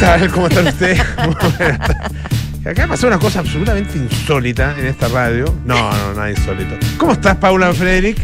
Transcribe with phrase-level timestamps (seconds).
[0.00, 0.30] tal?
[0.30, 1.00] ¿Cómo están ustedes?
[2.66, 5.54] Acá pasó una cosa absolutamente insólita en esta radio.
[5.64, 6.74] No, no, nada insólito.
[6.98, 8.18] ¿Cómo estás, Paula Frederick?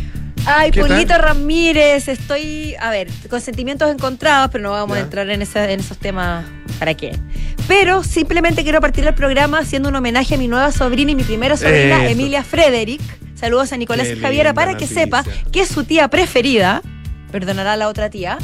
[0.47, 1.23] Ay, ¿Qué Pulito tal?
[1.23, 5.01] Ramírez, estoy, a ver, con sentimientos encontrados, pero no vamos Ya.
[5.03, 6.45] a entrar en, esa- en esos temas.
[6.79, 7.17] ¿Para qué?
[7.67, 11.23] Pero simplemente quiero partir el programa haciendo un homenaje a mi nueva sobrina y mi
[11.23, 12.13] primera sobrina, Eso.
[12.13, 13.01] Emilia Frederick.
[13.35, 15.05] Saludos a Nicolás Qué y Javiera para que noticia.
[15.05, 16.83] sepa que su tía preferida,
[17.33, 18.37] perdonará a la otra tía,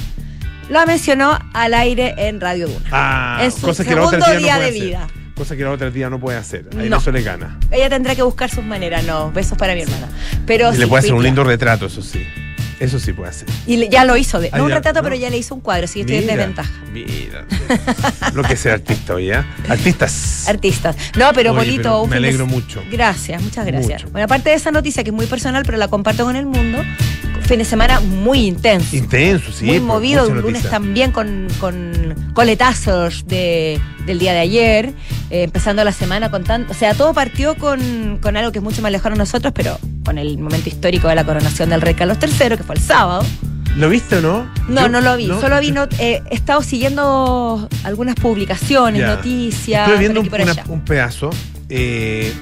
[0.71, 2.89] la mencionó al aire en Radio Duna.
[2.91, 4.75] Ah, En su cosa que la otra segundo no día de hacer.
[4.83, 5.07] vida.
[5.35, 6.69] Cosa que la otra tía no puede hacer.
[6.79, 6.99] Ahí No.
[6.99, 7.59] eso le gana.
[7.71, 9.33] Ella tendrá que buscar sus maneras, no.
[9.33, 10.09] Besos para mi hermana.
[10.47, 12.27] Pero Y le sí, puede hacer un lindo retrato, eso sí.
[12.79, 13.47] Eso sí puede hacer.
[13.67, 15.03] Y le- ya lo hizo, de, Ah, no un retrato, ¿no?
[15.05, 16.71] pero ya le hizo un cuadro, así que estoy en desventaja.
[16.93, 17.45] Mira.
[18.35, 19.43] Lo que ser artista hoy, ¿eh?
[19.69, 20.47] Artistas.
[20.49, 20.97] Artistas.
[21.19, 22.83] No, pero Oye, Polito, pero un me alegro mucho.
[22.91, 24.03] Gracias, muchas gracias.
[24.03, 24.13] Mucho.
[24.13, 26.83] Bueno, aparte de esa noticia que es muy personal, pero la comparto con el mundo,
[27.51, 28.97] fin de semana muy intenso.
[28.97, 29.65] Intenso, sí.
[29.67, 30.71] muy movido, un lunes noticia.
[30.71, 34.87] también con, con coletazos de, del día de ayer,
[35.31, 36.73] eh, empezando la semana con tanto.
[36.73, 39.79] O sea, todo partió con, con algo que es mucho más lejano a nosotros, pero
[40.05, 43.25] con el momento histórico de la coronación del rey Carlos III, que fue el sábado.
[43.77, 44.49] ¿Lo viste o no?
[44.69, 45.27] No, Yo- no lo vi.
[45.27, 49.83] Solo vi, not- eh, he estado siguiendo algunas publicaciones, noticias.
[49.89, 51.31] Estuve viendo un, una- un pedazo.
[51.69, 52.33] eh,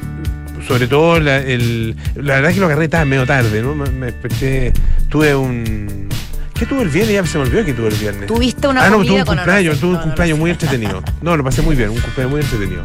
[0.66, 3.74] sobre todo, la, el- la verdad es que lo agarré tarde, medio tarde, ¿no?
[3.74, 4.72] Me, me desperté.
[5.08, 6.08] Tuve un.
[6.54, 7.14] ¿Qué tuve el viernes?
[7.14, 8.26] Ya se me olvidó que tuve el viernes.
[8.26, 11.02] Tuviste una ah, no, tuve un cumpleaños, tuve un No, cumpleaños no muy entretenido.
[11.22, 12.82] No, lo pasé muy bien, un cumpleaños muy entretenido.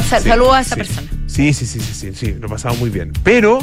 [0.00, 0.80] Sí, Saludos a esa sí.
[0.80, 1.08] persona.
[1.26, 3.12] Sí, sí, sí, sí, sí, sí, lo pasamos muy bien.
[3.24, 3.58] Pero,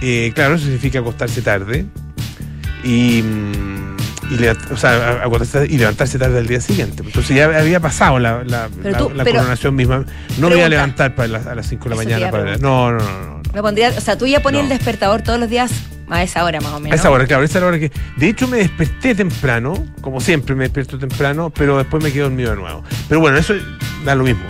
[0.00, 1.86] eh, claro, eso significa acostarse tarde
[2.82, 3.96] y, mm,
[4.40, 7.02] y, o sea, a- y levantarse tarde al día siguiente.
[7.04, 10.04] Entonces ya había pasado la, la, Pero la- tú- la pero- coronación misma.
[10.38, 12.28] No me voy a levantar para las- a las 5 de la iba mañana.
[12.28, 13.26] a Para, no, no, no, no.
[13.36, 13.42] no.
[13.54, 14.72] Me pondría, o sea, tú ya ponías No.
[14.72, 15.70] el despertador todos los días
[16.10, 16.98] a esa hora más o A menos.
[16.98, 17.92] esa hora, claro, esa es la hora que.
[18.16, 22.50] De hecho, me desperté temprano, como siempre me despierto temprano, pero después me quedo dormido
[22.50, 22.82] de nuevo.
[23.08, 23.54] Pero bueno, eso
[24.04, 24.44] da lo mismo.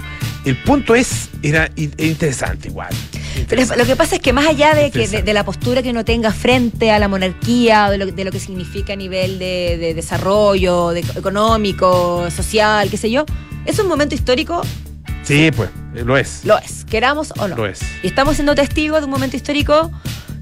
[0.44, 2.92] El punto es, era interesante igual.
[3.48, 6.04] Pero lo que pasa es que más allá de, que, de, la postura que uno
[6.04, 9.94] tenga frente a la monarquía, de lo, de lo que significa a nivel de, de
[9.94, 13.24] desarrollo de- económico, social, qué sé yo,
[13.66, 14.62] es un momento histórico,
[15.22, 16.44] Sí, pues, eh, lo es.
[16.44, 17.56] lo es, queramos o no.
[17.56, 17.80] Lo es.
[18.02, 19.90] Y estamos siendo testigos de un momento histórico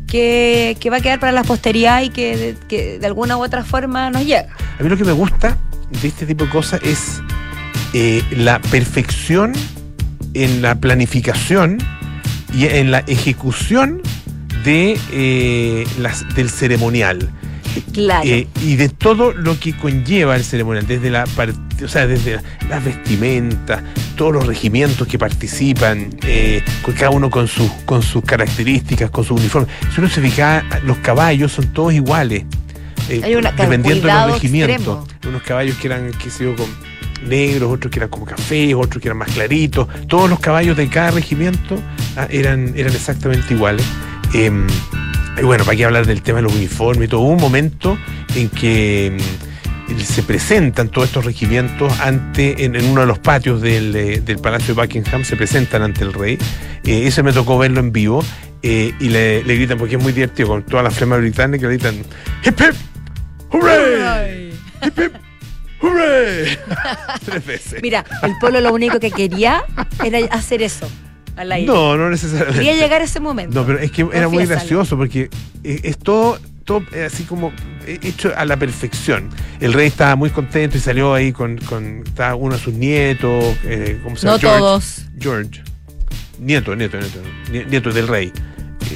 [0.09, 3.43] que, que va a quedar para la posteridad y que de, que de alguna u
[3.45, 4.49] otra forma nos llega.
[4.79, 5.57] A mí lo que me gusta
[6.01, 7.21] de este tipo de cosas es
[7.95, 9.53] eh, la perfección
[10.35, 11.79] en la planificación
[12.55, 14.01] y en la ejecución
[14.65, 17.31] de eh, las, del ceremonial.
[17.95, 18.29] Claro.
[18.29, 21.25] Eh, y de todo lo que conlleva el ceremonial, desde la
[21.83, 23.83] o sea, desde las vestimentas,
[24.15, 26.63] todos los regimientos que participan, eh,
[26.95, 29.69] cada uno con sus con sus características, con su uniforme.
[29.95, 32.45] Si uno se fija, los caballos son todos iguales.
[33.09, 34.77] eh, Hay una- dependiendo de los regimientos.
[34.77, 35.07] extremo.
[35.29, 36.67] Unos caballos que eran, sé yo, con
[37.23, 39.87] negros, otros que eran como cafés, otros que eran más claritos.
[40.09, 41.81] Todos los caballos de cada regimiento
[42.17, 43.85] ah, eran, eran exactamente iguales.
[44.35, 44.67] Em,
[45.39, 47.21] y bueno, para qué hablar del tema de los uniformes y todo.
[47.23, 47.97] Hubo un momento
[48.35, 49.17] en que
[49.89, 54.21] mm, se presentan todos estos regimientos ante, en, en uno de los patios del, eh,
[54.21, 56.39] del Palacio de Buckingham, se presentan ante el rey.
[56.85, 58.25] Eh, eso me tocó verlo en vivo.
[58.63, 61.75] eh, y le, le gritan, porque es muy divertido, con toda la flema británica, le
[61.75, 61.97] gritan
[62.45, 62.75] ¡Hip hip!
[63.51, 64.53] ¡Hooray!
[64.83, 65.13] ¡Hip hip!
[65.83, 66.59] ¡Hooray!
[67.25, 67.83] Tres veces.
[67.83, 69.65] Mira, el pueblo lo único que quería
[70.05, 70.89] era hacer eso
[71.37, 71.67] al aire.
[71.67, 72.59] No, no necesariamente.
[72.59, 73.55] Quería llegar a ese momento.
[73.61, 75.29] No, pero es que era muy gracioso porque
[75.65, 77.53] es todo, todo eh, así como
[77.87, 79.29] eh, hecho a la perfección.
[79.61, 83.57] El rey estaba muy contento y salió ahí con, con estaba uno de sus nietos,
[83.65, 84.37] eh, ¿cómo se llama?
[84.37, 84.59] No George.
[84.59, 85.03] todos.
[85.19, 85.63] George.
[86.39, 87.21] Nieto, nieto, nieto.
[87.53, 88.33] nie- Nieto del rey.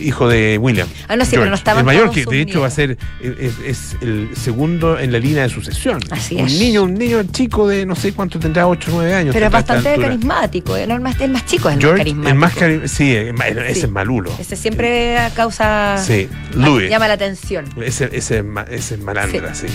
[0.02, 0.88] Hijo de William.
[1.08, 1.60] Ah, no, sí, pero no George.
[1.60, 5.18] estaban El mayor que de hecho va a ser es, es el segundo en la
[5.18, 6.00] línea de sucesión.
[6.10, 6.58] Así un es.
[6.58, 9.32] niño, un niño chico de no sé cuánto tendrá, 8 o 9 años.
[9.34, 10.76] Pero es bastante carismático.
[10.76, 12.28] El más, el más chico es el George, más carismático.
[12.30, 13.80] el más cari- sí, ese Sí.
[13.86, 14.30] es malulo.
[14.38, 15.96] Ese siempre causa.
[15.98, 16.88] Sí, Louis.
[16.90, 17.64] Llama la atención.
[17.82, 19.66] Ese, ese, ese es malandra, sí.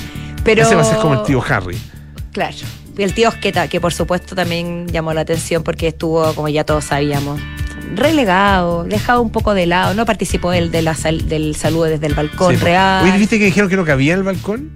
[0.44, 0.64] Pero.
[0.64, 1.78] Ese va a ser como el tío Harry.
[2.32, 2.56] Claro.
[2.98, 6.64] Y el tío Osqueta, que por supuesto también llamó la atención porque estuvo, como ya
[6.66, 7.40] todos sabíamos,
[7.96, 12.08] relegado, dejado un poco de lado, no participó del, de la sal- del saludo desde
[12.08, 13.04] el balcón Sí, real.
[13.04, 14.72] Oye, ¿viste que dijeron que no cabía el balcón?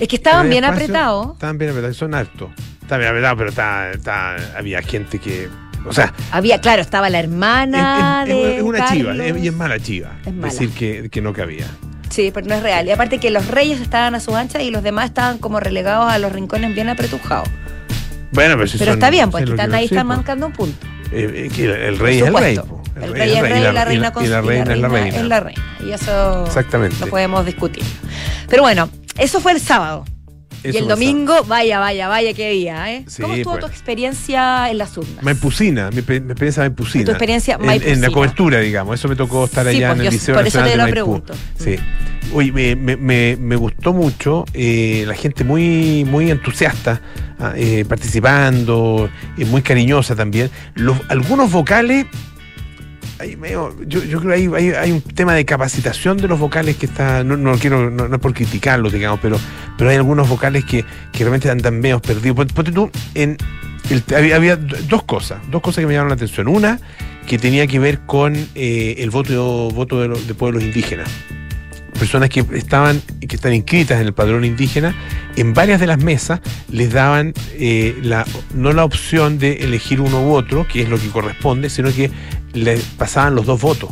[0.00, 1.32] es que estaban ¿No bien apretados.
[1.34, 2.50] Estaban bien apretados, son altos.
[2.82, 5.48] Estaban bien apretados, pero está, está- había gente que.
[5.86, 9.38] O sea, Había, claro, estaba la hermana es- es- de es una chiva, Carlos.
[9.42, 10.12] y es mala chiva.
[10.24, 10.50] Es mala.
[10.52, 11.66] Decir que, que no cabía.
[12.08, 12.86] Sí, pero no es real.
[12.86, 16.10] Y aparte que los reyes estaban a su ancha y los demás estaban como relegados
[16.10, 17.48] a los rincones bien apretujados.
[18.32, 20.16] Bueno, pero si Pero son- está bien, pues sí, lo están ahí, están pues.
[20.16, 20.86] marcando un punto.
[21.12, 22.58] Eh, eh, el, el rey es el rey.
[22.58, 22.82] po.
[23.00, 25.16] El rey es rey y la reina y la reina es la reina.
[25.16, 25.62] es la reina.
[25.84, 26.96] Y eso Exactamente.
[27.00, 27.84] no podemos discutir.
[28.48, 30.04] Pero bueno, eso fue el sábado.
[30.64, 30.88] Y el pasaba.
[30.94, 33.04] domingo, vaya, vaya, vaya, qué día, ¿eh?
[33.06, 33.64] Sí, ¿Cómo estuvo pues.
[33.66, 35.22] tu experiencia en las urnas?
[35.22, 37.04] Maipusina, mi, mi experiencia maipusina.
[37.04, 38.98] Tu experiencia En- la cobertura, digamos.
[38.98, 40.82] Eso me tocó estar allá pues, en el yo- Liceo por eso te de lo
[40.84, 40.92] Maipú.
[40.94, 41.34] pregunto.
[41.58, 41.76] Sí.
[42.32, 47.00] Oye, me, me- me- me gustó mucho eh, la gente muy, muy entusiasta,
[47.38, 49.08] ah, eh, participando,
[49.38, 50.50] eh, muy cariñosa también.
[50.74, 52.06] Los, algunos vocales,
[53.18, 57.24] ahí medio- yo, creo que hay, un tema de capacitación de los vocales que está,
[57.24, 59.38] no, quiero, no, es por criticarlos, digamos, pero,
[59.76, 62.46] pero hay algunos vocales que, que realmente andan medio perdidos.
[62.52, 63.36] Ponte, tú, en
[64.16, 66.48] había, había dos cosas, dos cosas que me llamaron la atención.
[66.48, 66.78] Una,
[67.26, 71.08] que tenía que ver con eh, el voto, voto de pueblos indígenas
[71.98, 74.94] personas que estaban que están inscritas en el padrón indígena
[75.36, 76.40] en varias de las mesas
[76.70, 80.98] les daban eh, la, no la opción de elegir uno u otro que es lo
[80.98, 82.10] que corresponde sino que
[82.54, 83.90] les pasaban los dos votos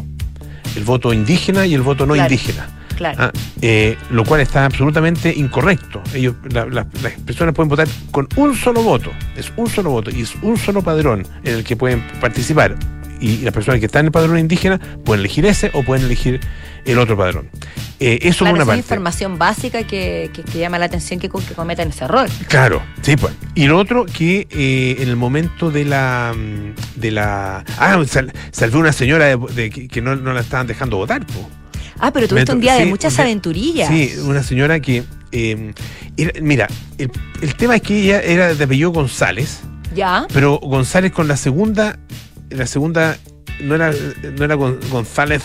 [0.76, 2.32] el voto indígena y el voto no Claro.
[2.32, 3.16] indígena Claro.
[3.24, 6.00] Ah, eh, lo cual está absolutamente incorrecto.
[6.14, 10.10] Ellos, la- la- las personas pueden votar con un solo voto, es un solo voto
[10.10, 12.76] y es un solo padrón en el que pueden participar.
[13.22, 16.40] Y las personas que están en el padrón indígena pueden elegir ese o pueden elegir
[16.84, 17.48] el otro padrón.
[18.00, 18.78] Eh, eso Claro, por una es parte.
[18.80, 22.28] información básica que, que- que llama la atención que, que cometan ese error.
[22.48, 23.32] Claro, sí, pues.
[23.54, 26.34] Y lo otro que eh, en el momento de la
[26.96, 30.96] de la ah, sal- salvé una señora de, de que, no, no la estaban dejando
[30.96, 31.46] votar, pues.
[32.00, 33.88] Ah, pero tuviste un día de muchas día- aventurillas.
[33.88, 35.04] Sí, una señora que.
[35.30, 35.72] eh,
[36.16, 36.66] era- mira,
[36.98, 37.08] el,
[37.40, 39.60] el tema es que ella era de apellido González,
[39.94, 40.26] ¿Ya?
[40.32, 42.00] pero González con la segunda.
[42.54, 43.16] La segunda
[43.60, 43.92] no era,
[44.36, 45.42] no era Gon- González.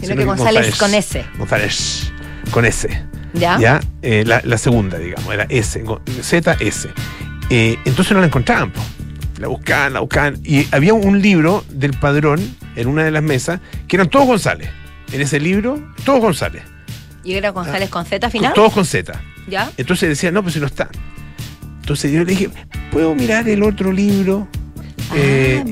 [0.00, 1.24] Sino que González con S.
[1.38, 2.12] González
[2.50, 2.88] con S.
[3.32, 3.58] ¿Ya?
[3.58, 6.88] Ya, Eh, la, la segunda, digamos, era S, Go- Z, S.
[7.50, 8.80] Eh, entonces no la encontraban, po.
[9.38, 10.38] la buscaban, la buscaban.
[10.44, 12.40] Y había un libro del padrón
[12.76, 14.68] en una de las mesas que eran todos González.
[15.12, 16.62] En ese libro, todos González.
[17.24, 18.52] ¿Y era González con Z final?
[18.54, 19.20] Todos con Z.
[19.48, 19.70] ¿Ya?
[19.76, 20.88] Entonces decía, no, pues si no está.
[21.80, 22.50] Entonces yo le dije,
[22.90, 24.48] ¿puedo mirar el otro libro?
[25.10, 25.70] Ah, Eh, y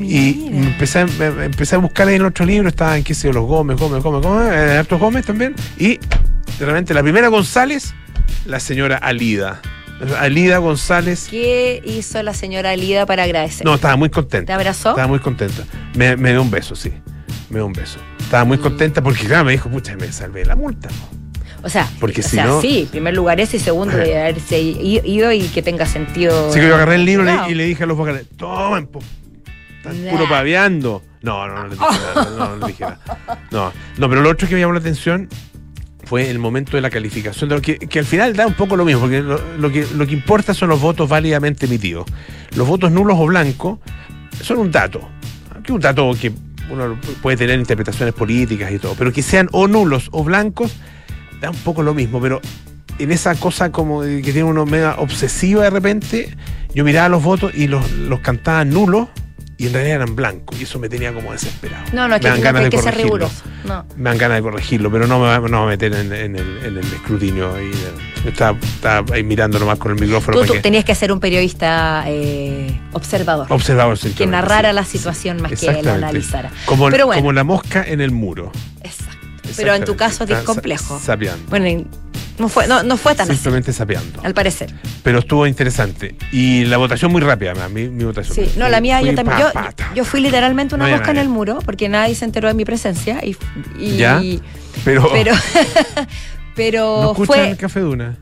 [0.50, 0.56] mira.
[0.68, 3.44] empecé, a- me- empecé a buscar en el otro libro, estaban, qué sé yo, los
[3.46, 5.54] Gómez, Gómez, Gómez, Gómez, eh, hartos Gómez también.
[5.78, 5.98] Y
[6.58, 7.94] de repente la primera González,
[8.46, 9.60] la señora Alida.
[10.18, 11.28] Alida González.
[11.30, 13.64] ¿Qué hizo la señora Lida para agradecer?
[13.64, 14.54] No, estaba muy ¿Te contenta.
[14.54, 14.90] abrazó?
[14.90, 15.62] Estaba muy contenta.
[15.94, 16.92] Me, me dio un beso, sí.
[17.48, 17.98] Me dio un beso.
[18.20, 18.48] Estaba Mm.
[18.48, 20.88] muy contenta porque, claro, me dijo, pucha, me salvé la multa.
[20.88, 21.24] ¿no?
[21.62, 24.20] O sea, Porque o si sea, no- sí, en primer lugar ese y segundo de
[24.20, 26.50] haberse ido y que tenga sentido.
[26.50, 28.98] Así que yo agarré el libro y le dije a los vocales, tomen, po.
[29.84, 30.10] Están Nah.
[30.12, 31.02] puro paveando.
[31.22, 32.30] No, no, no les dije nada.
[32.30, 32.98] No, no les dije nada.
[33.50, 35.28] No, no, pero lo otro que me llamó la atención
[36.04, 38.76] fue el momento de la calificación, de lo que, que al final da un poco
[38.76, 42.06] lo mismo, porque lo, lo que, lo que importa son los votos válidamente emitidos.
[42.56, 43.78] Los votos nulos o blancos
[44.42, 45.08] son un dato,
[45.62, 46.32] que un dato que
[46.70, 50.74] uno puede tener interpretaciones políticas y todo, pero que sean o nulos o blancos,
[51.40, 52.40] da un poco lo mismo, pero
[52.98, 56.36] en esa cosa como que tiene uno media obsesiva de repente,
[56.74, 59.08] yo miraba los votos y los, los cantaban nulos
[59.56, 61.84] y en realidad eran blancos, y eso me tenía como desesperado.
[61.92, 63.42] No, no, es que Me dan ganas de que ser riguroso.
[63.64, 63.84] No.
[63.96, 66.58] Me dan ganas de corregirlo, pero no me va, no me meter en, en el,
[66.64, 67.54] en el escrutinio.
[67.54, 67.70] ahí.
[68.26, 70.40] Estaba, estaba ahí mirando nomás con el micrófono.
[70.42, 73.46] Tú, tenías que ser un periodista eh, observador.
[73.50, 74.74] observador que simplemente, narrara sí.
[74.74, 76.50] la situación más que la analizara.
[76.64, 77.20] Como, Pero bueno.
[77.20, 78.50] como la mosca en el muro.
[78.82, 79.14] Exacto.
[79.56, 80.98] Pero en tu caso es complejo.
[80.98, 81.44] Sa- Sapeando.
[81.48, 81.86] Bueno, y
[82.38, 84.20] no fue, no, no fue tan así, Simplemente sapeando.
[84.24, 84.72] al parecer.
[85.02, 86.16] Pero estuvo interesante.
[86.32, 88.34] Y la votación muy rápida, además, mi, mi votación.
[88.34, 89.38] Sí, no, la mía fue yo también.
[89.38, 89.92] pa, Yo, pa, ta.
[89.94, 92.64] yo fui literalmente una No mosca en el muro porque nadie se enteró de mi
[92.64, 93.20] presencia.
[93.24, 93.36] Y,
[93.78, 94.20] y- ¿Ya?
[94.84, 95.32] Pero, Pero,
[95.96, 96.06] ¿no
[96.56, 97.50] pero escuchan fue.
[97.50, 98.16] el café Duna?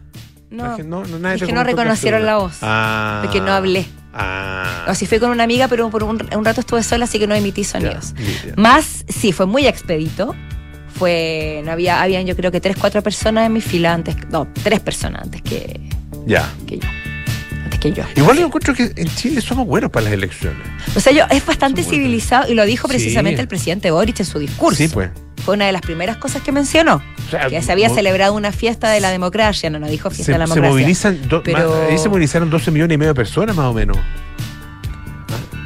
[0.51, 2.59] No, Es que no, no, nadie es que no reconocieron la voz.
[2.63, 3.21] Ah.
[3.25, 3.87] Porque no hablé.
[4.15, 4.85] Ah.
[4.89, 7.27] o si fui con una amiga, pero por un, un rato estuve sola, así que
[7.27, 8.13] no emití sonidos.
[8.47, 8.53] Ya.
[8.57, 10.35] Más, sí, fue muy expedito.
[11.03, 14.47] Fue, no había, habían yo creo que tres, cuatro personas en mi fila antes, no,
[14.63, 15.81] tres personas antes que,
[16.29, 16.49] Ya.
[16.65, 16.89] que yo.
[17.65, 18.05] Antes que yo.
[18.15, 20.61] Igual yo encuentro que en Chile somos buenos para las elecciones.
[20.95, 21.91] O sea, yo, es bastante buenos.
[21.91, 22.93] civilizado y lo dijo Sí.
[22.95, 24.77] precisamente el presidente Boric en su discurso.
[24.79, 25.11] Sí, pues.
[25.45, 27.03] Fue una de las primeras cosas que mencionó.
[27.27, 30.27] O sea, Que se había celebrado una fiesta de la democracia, no, no dijo fiesta
[30.27, 30.71] se, de la se democracia.
[30.73, 33.73] movilizan do- Pero- más- ahí se movilizaron 12 millones y medio de personas más o
[33.75, 33.97] menos.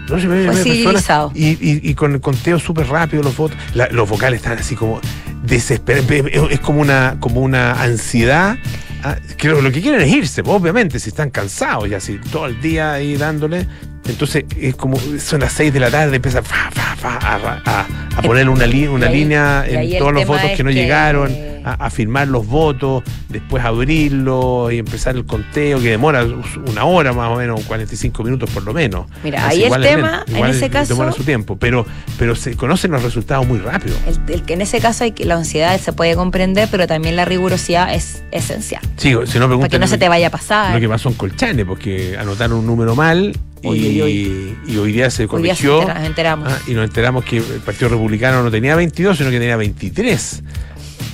[0.06, 1.32] 12 millones y Fue civilizado.
[1.34, 3.56] Y, y- y con el conteo súper rápido los votos.
[3.75, 5.00] La- los vocales están así como
[5.42, 6.08] desesperados.
[6.50, 8.56] Es como una, como una ansiedad.
[9.02, 12.14] ah, que lo, lo que quieren es irse, pues, obviamente, si están cansados ya, si
[12.18, 13.66] todo el día ahí dándole.
[14.08, 17.86] Entonces, es como, son las 6 de la tarde, empieza fa, fa, fa, a, a,
[18.16, 21.32] a poner una, li una ahí- línea en todos los votos que no que- llegaron,
[21.64, 26.25] a, a firmar los votos, después abrirlos y empezar el conteo, que demora
[26.70, 29.06] una hora más o menos, 45 minutos por lo menos.
[29.25, 31.84] Mira, Así ahí el es tema, en ese caso- Demora su tiempo, pero,
[32.18, 33.96] pero se conocen los resultados muy rápido.
[34.06, 37.16] El, el que en ese caso hay que la ansiedad se puede comprender, pero también
[37.16, 38.82] la rigurosidad es esencial.
[38.96, 40.72] Sí, si no Para que no se te vaya a pasar.
[40.75, 45.28] lo que pasó en Colchane, porque anotaron un número mal y, hoy día se día
[45.28, 45.86] corrigió.
[45.86, 46.52] nos enteramos.
[46.52, 50.42] Ah, y nos enteramos que el Partido Republicano no tenía 22, sino que tenía 23.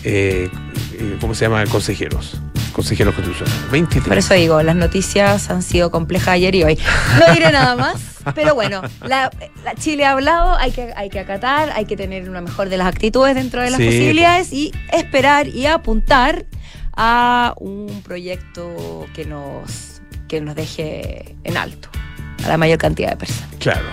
[0.04, 0.50] eh,
[0.94, 1.64] eh, ¿Cómo se llama?
[1.66, 2.40] Consejeros.
[2.72, 3.70] Consejeros constitucionales.
[3.70, 4.08] 23.
[4.08, 6.78] Por eso digo, las noticias han sido complejas ayer y hoy.
[7.18, 7.96] No diré nada más,
[8.34, 9.30] pero bueno, la,
[9.64, 12.78] la Chile ha hablado, hay que, hay que acatar, hay que tener una mejor de
[12.78, 16.46] las actitudes dentro de las Sí, posibilidades y esperar y apuntar
[16.94, 21.90] a un proyecto que nos, que nos deje en alto
[22.44, 23.48] a la mayor cantidad de personas.
[23.58, 23.86] Claro.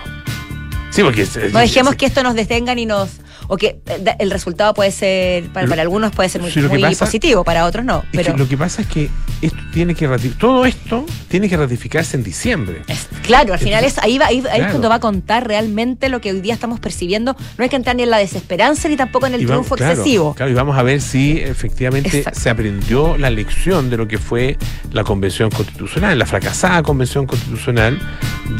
[0.90, 1.26] Sí, porque.
[1.52, 3.10] No dejemos que esto nos detengan y nos.
[3.52, 6.74] O que eh, el resultado puede ser, para, algunos puede ser muy, sí, lo que
[6.74, 7.98] muy pasa- positivo, para otros no.
[7.98, 9.10] Es Pero que lo que pasa es que
[9.42, 10.06] esto tiene que
[10.38, 12.82] todo esto tiene que ratificarse en diciembre.
[12.86, 16.08] Es- claro, al final es ahí, va, ahí, ahí es cuando va a contar realmente
[16.08, 17.34] lo que hoy día estamos percibiendo.
[17.58, 19.92] No hay que entrar ni en la desesperanza ni tampoco en el vamos- triunfo claro,
[19.94, 20.34] excesivo.
[20.34, 22.38] Claro, y vamos a ver si efectivamente Exacto.
[22.38, 24.56] se aprendió la lección de lo que fue
[24.92, 27.98] la convención constitucional, la fracasada convención constitucional,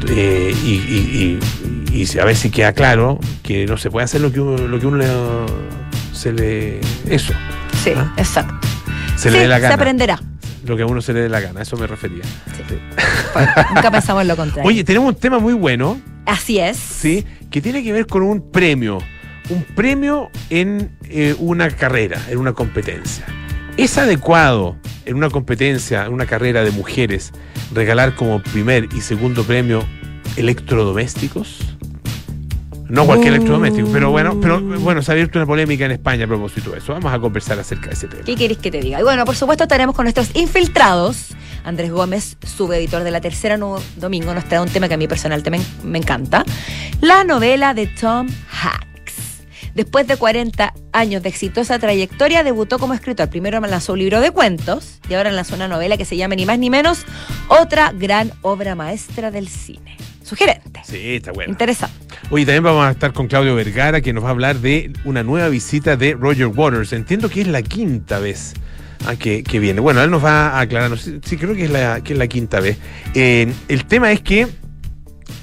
[0.08, 1.38] eh, y, y-
[1.89, 4.56] y- y a ver si queda claro que no se puede hacer lo que uno,
[4.66, 5.06] lo que uno le-
[6.12, 6.80] se le.
[7.08, 7.32] Eso,
[7.82, 8.12] Sí, ¿Ah?
[8.16, 8.54] exacto.
[9.16, 9.74] se Sí, le dé la se gana.
[9.74, 10.20] aprenderá.
[10.66, 12.22] Lo que a uno se le dé la gana, eso me refería.
[12.22, 12.62] Sí.
[12.68, 12.78] Sí.
[13.32, 14.68] Bueno, nunca pensamos en lo contrario.
[14.68, 16.76] Oye, tenemos un tema muy bueno, Así es.
[16.76, 17.24] ¿sí?
[17.50, 18.98] Que tiene que ver con un premio.
[19.48, 23.24] Un premio en eh, una carrera, en una competencia.
[23.76, 27.32] ¿Es adecuado en una competencia, en una carrera de mujeres,
[27.74, 29.82] regalar como primer y segundo premio
[30.36, 31.58] electrodomésticos?
[32.90, 36.28] No cualquier electrodoméstico, pero bueno, pero bueno, se ha abierto una polémica en España a
[36.28, 36.92] propósito de eso.
[36.92, 38.22] Vamos a conversar acerca de ese tema.
[38.24, 39.00] ¿Qué queréis que te diga?
[39.00, 41.28] Y bueno, por supuesto estaremos con nuestros infiltrados.
[41.64, 45.06] Andrés Gómez, subeditor de La Tercera Nu- Domingo, nos trae un tema que a mí
[45.06, 46.44] personalmente me, me encanta.
[47.00, 48.28] La novela de Tom
[48.62, 49.14] Hanks.
[49.74, 53.28] Después de 40 años de exitosa trayectoria, debutó como escritor.
[53.28, 56.44] Primero lanzó un libro de cuentos y ahora lanzó una novela que se llama ni
[56.44, 57.04] más ni menos
[57.48, 59.96] Otra gran obra maestra del cine.
[60.30, 60.80] Sugerente.
[60.84, 61.50] Sí, está bueno.
[61.50, 61.96] Interesante.
[62.30, 65.24] Oye, también vamos a estar con Claudio Vergara, que nos va a hablar de una
[65.24, 66.92] nueva visita de Roger Waters.
[66.92, 68.54] Entiendo que es la quinta vez
[69.06, 69.80] ah, que, que viene.
[69.80, 70.96] Bueno, él nos va a aclarar.
[70.98, 72.78] Sí, creo que es la, que es la quinta vez.
[73.14, 74.46] Eh, el tema es que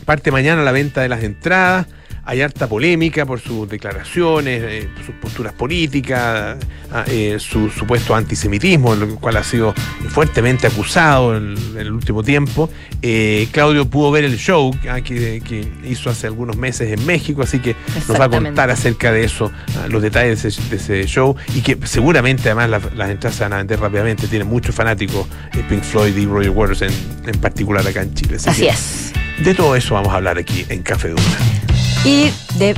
[0.06, 1.88] parte mañana la venta de las entradas.
[2.30, 6.58] Hay harta polémica por sus declaraciones, eh, sus posturas políticas,
[6.92, 9.74] ah, eh, su supuesto antisemitismo, lo cual ha sido
[10.10, 12.70] fuertemente acusado en, en el último tiempo.
[13.02, 17.44] Eh, Claudio pudo ver el show ah, que, que hizo hace algunos meses en México,
[17.44, 17.78] así que
[18.10, 21.34] nos va a contar acerca de eso, ah, los detalles de ese, de ese show,
[21.56, 24.28] y que seguramente además las, las entradas se van a vender rápidamente.
[24.28, 25.26] Tiene muchos fanáticos
[25.70, 26.92] Pink Floyd y Roger Waters en,
[27.26, 28.36] en particular acá en Chile.
[28.36, 29.14] Así que es.
[29.42, 31.77] De todo eso vamos a hablar aquí en Café Duna.
[32.08, 32.76] Y de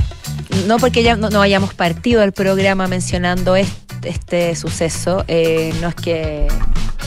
[0.66, 5.88] no porque ya no, no hayamos partido el programa mencionando este, este suceso, eh, no
[5.88, 6.48] es que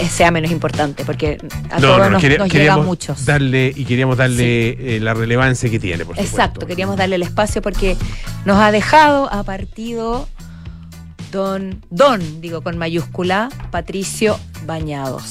[0.10, 1.38] sea menos importante, porque
[1.70, 3.26] a todos nos, quería- nos llegan muchos.
[3.26, 6.68] Darle, y queríamos darle eh, la relevancia que tiene, por Exacto, supuesto.
[6.68, 7.96] queríamos darle el espacio porque
[8.46, 10.28] nos ha dejado, ha partido
[11.32, 15.26] don, don, digo con mayúscula, Patricio Bañados,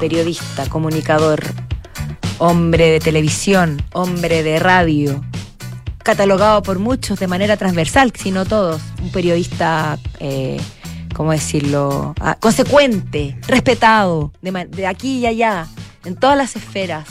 [0.00, 1.40] periodista, comunicador,
[2.38, 5.22] hombre de televisión, hombre de radio,
[6.02, 10.60] catalogado por muchos de manera transversal, si no todos, un periodista, eh,
[11.14, 15.66] ¿cómo decirlo?, Ah, consecuente, respetado, de, aquí y allá,
[16.04, 17.06] en todas las esferas,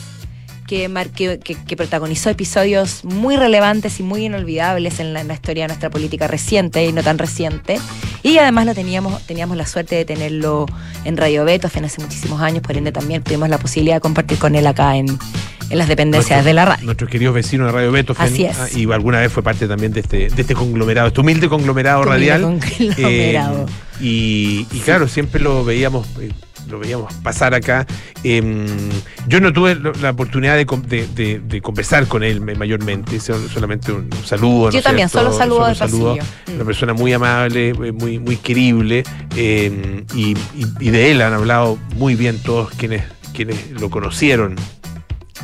[0.67, 5.63] que, que, que- protagonizó episodios muy relevantes y muy inolvidables en la, en la historia
[5.63, 7.79] de nuestra política reciente y no tan reciente.
[8.21, 10.67] Y además lo teníamos, teníamos la suerte de tenerlo
[11.05, 14.53] en Radio Beethoven hace muchísimos años, por ende también tuvimos la posibilidad de compartir con
[14.53, 15.07] él acá en,
[15.69, 16.85] en las dependencias Nuestro- de la radio.
[16.85, 18.21] Nuestros queridos vecinos de Radio Beethoven.
[18.21, 18.57] Así es.
[18.59, 22.01] ah, y alguna vez fue parte también de este, de este conglomerado, este humilde conglomerado
[22.01, 22.41] Este radial.
[22.41, 23.65] conglomerado.
[23.99, 26.07] Eh, y, y claro, siempre lo veíamos.
[26.19, 26.31] eh,
[26.69, 27.87] lo veíamos pasar acá.
[28.23, 28.67] Em,
[29.27, 33.49] yo no tuve la oportunidad de, de- de- de conversar con él ma- mayormente, sol-
[33.51, 34.65] solamente un, un saludo.
[34.67, 35.31] ¿no Yo también, cierto?
[35.31, 36.15] solo saludo de saludo.
[36.47, 36.55] Mm.
[36.55, 39.03] Una persona muy amable, eh, muy, muy querible,
[39.35, 43.01] eh, y, y- y de él han hablado muy bien todos quienes,
[43.33, 44.55] quienes lo conocieron.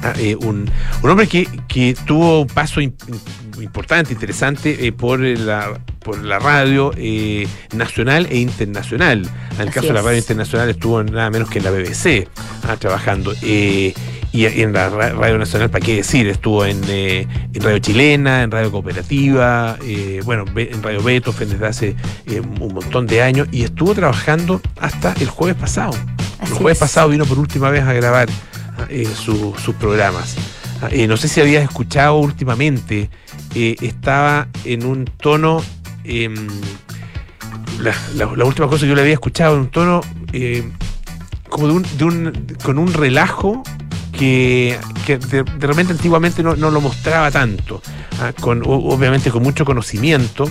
[0.03, 0.69] Ah, eh, un,
[1.03, 6.23] un hombre que, que tuvo un paso im- im- importante, interesante eh, por la por
[6.23, 9.19] la radio eh, nacional e internacional.
[9.55, 12.27] En el Así caso de la radio internacional estuvo nada menos que en la BBC
[12.67, 13.33] ah, trabajando.
[13.41, 13.93] Eh,
[14.31, 16.27] y en la Radio Nacional, ¿para qué decir?
[16.27, 21.65] Estuvo en, eh, en Radio Chilena, en Radio Cooperativa, eh, bueno, en Radio Beethoven desde
[21.65, 21.95] hace
[22.27, 25.91] eh, un montón de años y estuvo trabajando hasta el jueves pasado.
[26.41, 26.79] Así el jueves es.
[26.81, 28.27] pasado vino por última vez a grabar
[28.89, 30.35] eh, su- sus programas.
[30.81, 33.09] Ah, eh, no sé si habías escuchado últimamente,
[33.53, 35.61] eh, estaba en un tono,
[36.03, 36.35] em,
[37.79, 40.01] la, la- la última cosa que yo le había escuchado, en un tono
[40.33, 40.69] eh,
[41.49, 43.63] como de un, de un- con un relajo
[44.11, 47.81] que, que de, de repente antiguamente no, no lo mostraba tanto,
[48.21, 50.49] ah, con, obviamente con mucho conocimiento,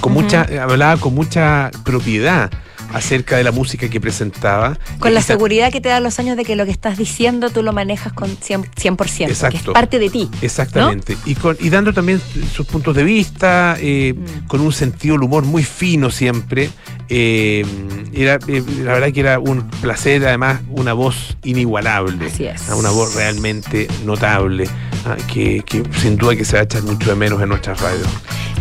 [0.00, 2.50] con mucha, hablaba con mucha propiedad
[2.92, 4.78] acerca de la música que presentaba.
[4.98, 7.50] Con la quizá- seguridad que te dan los años de que lo que estás diciendo
[7.50, 10.28] tú lo manejas con 100%, 100% que es parte de ti.
[10.42, 11.16] Exactamente.
[11.24, 12.20] Y, con, y dando también
[12.52, 14.46] sus puntos de vista, eh, Mm.
[14.46, 16.70] con un sentido del humor muy fino siempre.
[17.08, 17.64] Eh,
[18.14, 22.26] era, eh, la verdad que era un placer, además, una voz inigualable.
[22.26, 22.62] Así es.
[22.76, 24.68] Una voz realmente notable,
[25.32, 28.08] que, que sin duda que se va a echar mucho de menos en nuestras radios.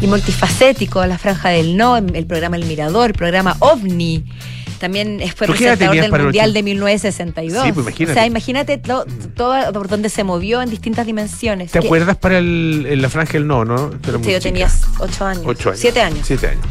[0.04, 4.26] Y multifacético, La Franja del No, el programa El Mirador, el programa OVNI.
[4.80, 7.64] También fue ¿Tú qué edad presentador tenías del el Mundial de 1962.
[7.66, 8.12] Sí, pues imagínate.
[8.12, 11.72] O sea, imagínate to- todo por donde se movió en distintas dimensiones.
[11.72, 13.92] ¿Te acuerdas para el, la franja del no, no?
[13.92, 14.40] Muy Sí, yo chica.
[14.42, 14.70] tenía
[15.00, 15.44] ocho años.
[15.46, 15.80] Ocho años.
[15.80, 16.20] Siete años.
[16.28, 16.66] Siete años.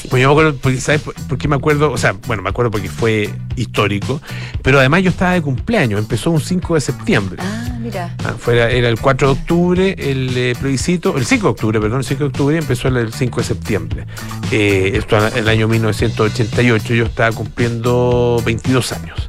[0.00, 0.08] Sí.
[0.08, 1.92] Pues yo me acuerdo, porque, ¿sabes por, qué me acuerdo?
[1.92, 4.20] O sea, bueno, me acuerdo porque fue histórico,
[4.62, 7.42] pero además yo estaba de cumpleaños, empezó un 5 de septiembre.
[7.42, 8.14] Ah, mira.
[8.24, 11.98] Ah, fuera, era el 4 de octubre el eh, plebiscito, el 5 de octubre, perdón,
[11.98, 14.06] el 5 de octubre empezó el, el 5 de septiembre.
[14.50, 19.28] Eh, esto en el año 1988, yo estaba cumpliendo 22 años.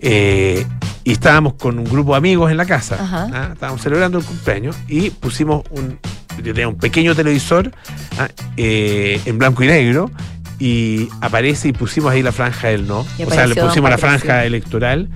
[0.00, 0.66] Eh,
[1.04, 3.28] y estábamos con un grupo de amigos en la casa, Ajá.
[3.32, 5.98] ah, estábamos celebrando el cumpleaños y pusimos un,
[6.38, 7.72] yo tenía un pequeño televisor
[8.18, 10.10] ah, eh, en blanco y negro
[10.58, 14.44] y aparece y pusimos ahí la franja del no, o sea, le pusimos la franja
[14.44, 15.08] electoral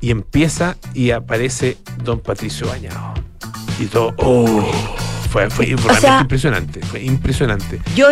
[0.00, 3.14] y empieza y aparece don Patricio Bañado.
[3.78, 4.70] Y todo, oh,
[5.30, 7.80] fue, fue realmente sea- impresionante, fue impresionante.
[7.94, 8.08] Yo,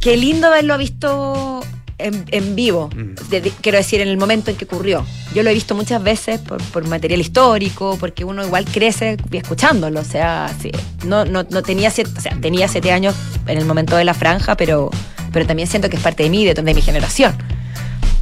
[0.00, 1.60] qué lindo haberlo visto
[1.98, 2.90] en, en vivo.
[2.94, 3.14] Mm.
[3.30, 5.04] De- de- quiero decir, en el momento en que ocurrió.
[5.34, 10.00] Yo lo he visto muchas veces por, por material histórico, porque uno igual crece escuchándolo.
[10.00, 10.70] O sea, sí,
[11.06, 13.14] no, no, no tenía siete, o sea, tenía siete años
[13.46, 14.90] en el momento de la franja, pero,
[15.32, 17.34] pero también siento que es parte de mí, de, de mi generación.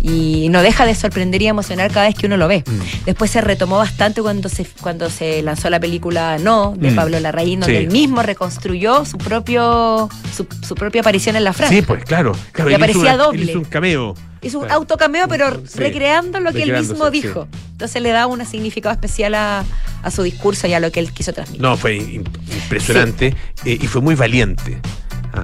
[0.04, 2.64] Y no deja de sorprender y emocionar cada vez que uno lo ve.
[2.66, 3.04] Mm.
[3.06, 6.94] Después se retomó bastante cuando se, cuando se lanzó la película No, de Mm.
[6.96, 7.84] Pablo Larraín, donde Sí.
[7.84, 11.72] él mismo reconstruyó su propio su, su propia aparición en la franja.
[11.74, 12.32] Sí, pues claro.
[12.50, 13.44] claro Y hizo aparecía doble.
[13.44, 14.14] hizo un cameo.
[14.42, 14.80] Hizo un Claro.
[14.80, 15.78] autocameo, pero Sí.
[15.78, 17.22] recreando lo que él mismo sí.
[17.22, 17.46] dijo.
[17.70, 19.64] Entonces le da un significado especial a,
[20.02, 21.62] a su discurso y a lo que él quiso transmitir.
[21.62, 22.26] No, fue im-
[22.64, 24.80] impresionante eh, y fue muy valiente.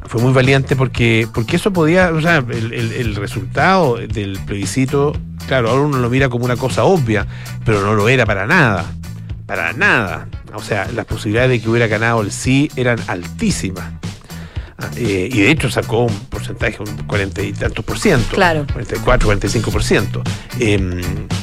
[0.06, 5.16] Fue muy valiente porque, porque eso podía, o sea, el, el- el resultado del plebiscito,
[5.46, 7.26] claro, ahora uno lo mira como una cosa obvia,
[7.64, 8.84] pero no lo era para nada.
[9.46, 10.28] Para nada.
[10.54, 13.92] O sea, las posibilidades de que hubiera ganado el sí eran altísimas.
[14.96, 18.28] Eh, y de hecho sacó un porcentaje, un cuarenta y tantos por ciento.
[18.34, 18.64] Claro.
[18.72, 20.22] 44, 45 por ciento.
[20.60, 21.00] Em,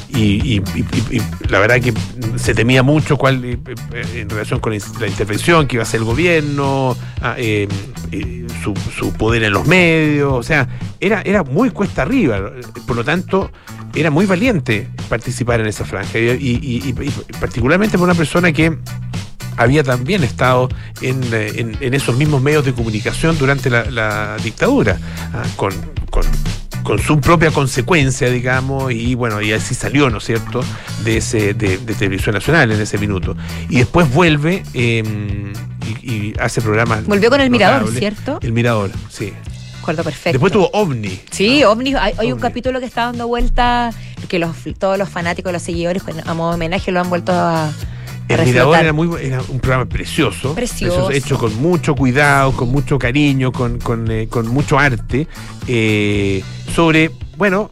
[0.08, 1.92] y, y- y- y la verdad que
[2.38, 3.58] se temía mucho cuál eh,
[3.92, 7.68] eh, en relación con la intervención que iba a hacer el gobierno, ah, em,
[8.12, 10.66] eh, su, su poder en los medios, o sea,
[11.00, 12.40] era, era muy cuesta arriba.
[12.86, 13.50] Por lo tanto,
[13.94, 16.18] era muy valiente participar en esa franja.
[16.18, 16.94] Y
[17.38, 18.78] particularmente por una persona que
[19.56, 20.68] había también estado
[21.00, 24.98] en, eh, en- en esos mismos medios de comunicación durante la, la dictadura,
[25.34, 25.72] ah, con,
[26.10, 26.26] con-
[26.82, 30.60] con su propia consecuencia, digamos, y bueno, y así salió, ¿no es cierto?,
[31.04, 33.36] de ese de, de Televisión Nacional en ese minuto.
[33.68, 35.02] Y después vuelve eh,
[36.02, 37.04] y, y hace programas.
[37.06, 37.90] Volvió con El Mirador.
[37.90, 38.38] ¿cierto?
[38.40, 39.32] El Mirador, sí.
[39.80, 40.32] Acuerdo perfecto.
[40.32, 41.20] Después tuvo OVNI.
[41.30, 43.92] Sí, OVNI, hay, hay un capítulo que está dando vuelta,
[44.28, 47.70] que los, todos los fanáticos, los seguidores, a modo de homenaje, lo han vuelto a
[48.28, 51.10] El Mirador era, muy, era un programa precioso, Precioso.
[51.10, 55.28] hecho con mucho cuidado, con mucho cariño, con, con, eh, con mucho arte,
[55.68, 56.42] eh,
[56.74, 57.70] sobre, bueno,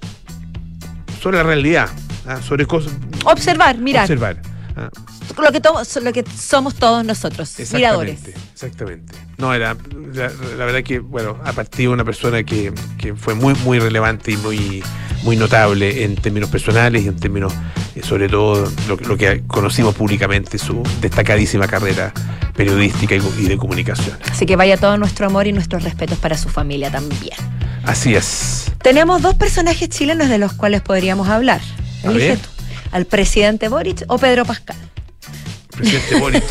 [1.20, 1.88] sobre la realidad,
[2.26, 2.92] ah, sobre cosas.
[3.24, 4.04] Observar, mirar.
[4.04, 4.40] Observar.
[4.76, 4.90] ah,
[5.36, 5.60] Lo, que
[6.02, 8.20] lo que somos todos nosotros, miradores.
[8.20, 9.14] Exactamente, exactamente.
[9.38, 9.76] No, era,
[10.12, 13.80] la, la verdad que, bueno, a partir de una persona que, que fue muy, muy
[13.80, 14.84] relevante y muy,
[15.24, 17.52] muy notable en términos personales y en términos,
[17.96, 22.12] eh, sobre todo, lo, que- lo que conocimos públicamente, su destacadísima carrera
[22.54, 24.16] periodística y, y de comunicación.
[24.30, 27.34] Así que vaya todo nuestro amor y nuestros respetos para su familia también.
[27.84, 28.70] Así es.
[28.82, 31.60] Tenemos dos personajes chilenos de los cuales podríamos hablar.
[32.02, 32.48] Elige tú.
[32.92, 34.76] Al presidente Boric o Pedro Pascal.
[35.76, 36.44] Presidente Boric.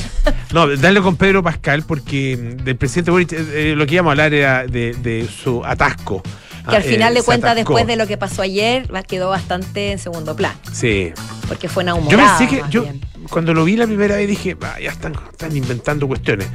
[0.52, 4.10] No, dale con Pedro Pascal, porque mm, del presidente Boric eh, eh, lo que íbamos
[4.10, 6.22] a hablar era de, de su atasco.
[6.70, 9.92] Que Ah, al final eh, de cuentas, después de lo que pasó ayer, quedó bastante
[9.92, 10.58] en segundo plano.
[10.72, 11.12] Sí.
[11.48, 12.64] Porque fue una Yo pensé que.
[12.70, 13.02] Yo, bien.
[13.30, 16.48] cuando lo vi la primera vez dije, "Ah, ya están, están inventando cuestiones.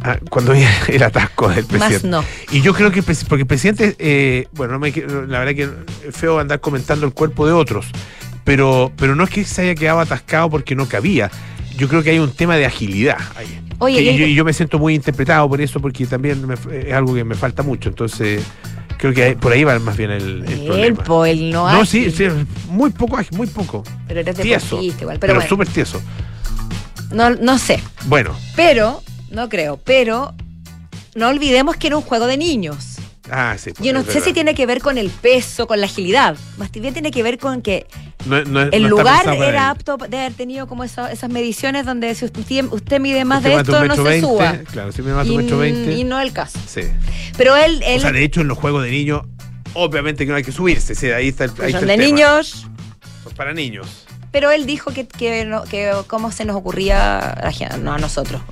[0.00, 2.06] Ah, cuando vi el atasco del Más presidente.
[2.08, 2.24] no.
[2.52, 5.68] Y yo creo que, porque el presidente, eh, bueno, no me, la verdad que
[6.08, 7.86] es feo andar comentando el cuerpo de otros,
[8.44, 11.30] pero, pero no es que se haya quedado atascado porque no cabía.
[11.76, 13.60] Yo creo que hay un tema de agilidad ahí.
[13.80, 16.46] Oye, Que y hay- yo, y yo me siento muy interpretado por eso, porque también
[16.46, 17.88] me- es algo que me falta mucho.
[17.88, 18.42] Entonces,
[18.98, 21.04] creo que por ahí va más bien el, el El, problema.
[21.04, 22.26] po, el no sí, sí,
[22.68, 23.82] muy poco ágil, muy poco.
[24.06, 24.66] Pero eres Tieso.
[24.76, 25.18] deportista igual.
[25.18, 26.02] Pero, Pero, bueno, súper tieso.
[27.12, 27.80] no, no sé.
[28.06, 30.34] Bueno, Pero, no creo, pero
[31.14, 32.97] no olvidemos que era un juego de niños.
[33.30, 33.72] Ah, sí.
[33.80, 34.24] Yo no sé verdad.
[34.24, 36.36] si tiene que ver con el peso, con la agilidad.
[36.56, 37.86] Más bien tiene que ver con que
[38.26, 42.24] No- no- el lugar era apto de haber tenido como esa- esas mediciones donde si
[42.24, 44.58] usted, usted mide más Usted de esto, no se suba.
[44.72, 45.92] Claro, si mata un Y, metro veinte.
[45.92, 46.58] y no el caso.
[46.66, 46.82] Sí.
[47.36, 49.22] Pero él, él O sea, de hecho, en los juegos de niños,
[49.74, 50.94] obviamente que no hay que subirse.
[50.94, 52.16] sí, ahí está el, ahí está son el de tema.
[52.16, 52.66] niños,
[53.24, 54.06] Son para niños.
[54.30, 58.42] Pero él dijo que, que, no- que cómo se nos ocurría a, no a nosotros,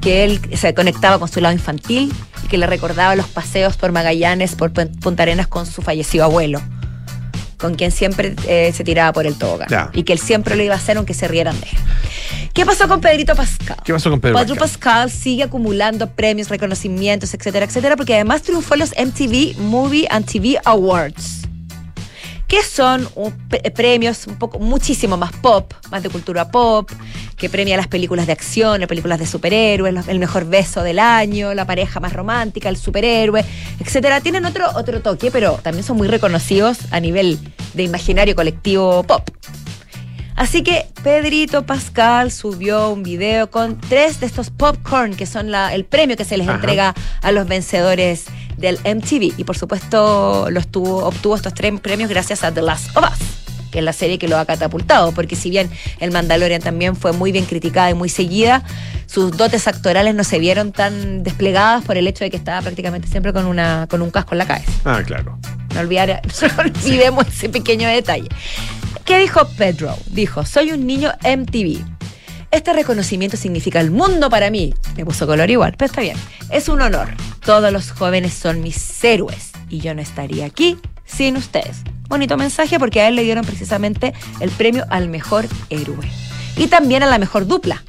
[0.00, 2.12] que él se conectaba con su lado infantil
[2.44, 6.24] y que le recordaba los paseos por Magallanes, por Pun- Punta Arenas con su fallecido
[6.24, 6.60] abuelo,
[7.58, 9.90] con quien siempre eh, se tiraba por el tobogán Ya.
[9.92, 11.78] y que él siempre lo iba a hacer aunque se rieran de él.
[12.54, 13.76] ¿Qué pasó con Pedrito Pascal?
[13.84, 15.04] ¿Qué pasó con Pedro Pedro Pascal?
[15.04, 20.24] Pascal sigue acumulando premios, reconocimientos, etcétera, etcétera, porque además triunfó en los MTV Movie and
[20.26, 21.42] TV Awards
[22.48, 23.34] que son un-
[23.76, 26.90] premios un poco muchísimo más pop, más de cultura pop,
[27.36, 30.98] que premia las películas de acción, las películas de superhéroes, los- el mejor beso del
[30.98, 33.44] año, la pareja más romántica, el superhéroe,
[33.78, 34.20] etcétera.
[34.22, 37.38] Tienen otro otro toque, pero también son muy reconocidos a nivel
[37.74, 39.28] de imaginario colectivo pop.
[40.34, 45.74] Así que Pedrito Pascal subió un video con tres de estos popcorn, que son la-
[45.74, 46.56] el premio que se les Ajá.
[46.56, 48.26] entrega a los vencedores
[48.58, 49.34] del MTV.
[49.38, 53.18] Y por supuesto tuvo, obtuvo estos tres premios gracias a The Last of Us,
[53.70, 55.12] que es la serie que lo ha catapultado.
[55.12, 58.62] Porque si bien El Mandalorian también fue muy bien criticada y muy seguida,
[59.06, 63.08] sus dotes actorales no se vieron tan desplegadas por el hecho de que estaba prácticamente
[63.08, 64.70] siempre con, una, con un casco en la cabeza.
[64.84, 65.38] Ah, claro.
[65.74, 66.20] No, olvidar,
[66.56, 68.28] no olvidemos ese pequeño detalle.
[69.04, 69.96] ¿Qué dijo Pedro?
[70.10, 71.97] Dijo, soy un niño MTV.
[72.50, 74.74] Este reconocimiento significa el mundo para mí.
[74.96, 76.16] Me puso color igual, pero está bien.
[76.50, 77.08] Es un honor.
[77.44, 81.78] Todos los jóvenes son mis héroes y yo no estaría aquí sin ustedes.
[82.08, 86.08] Bonito mensaje porque a él le dieron precisamente el premio al mejor héroe.
[86.56, 87.82] Y también a la mejor dupla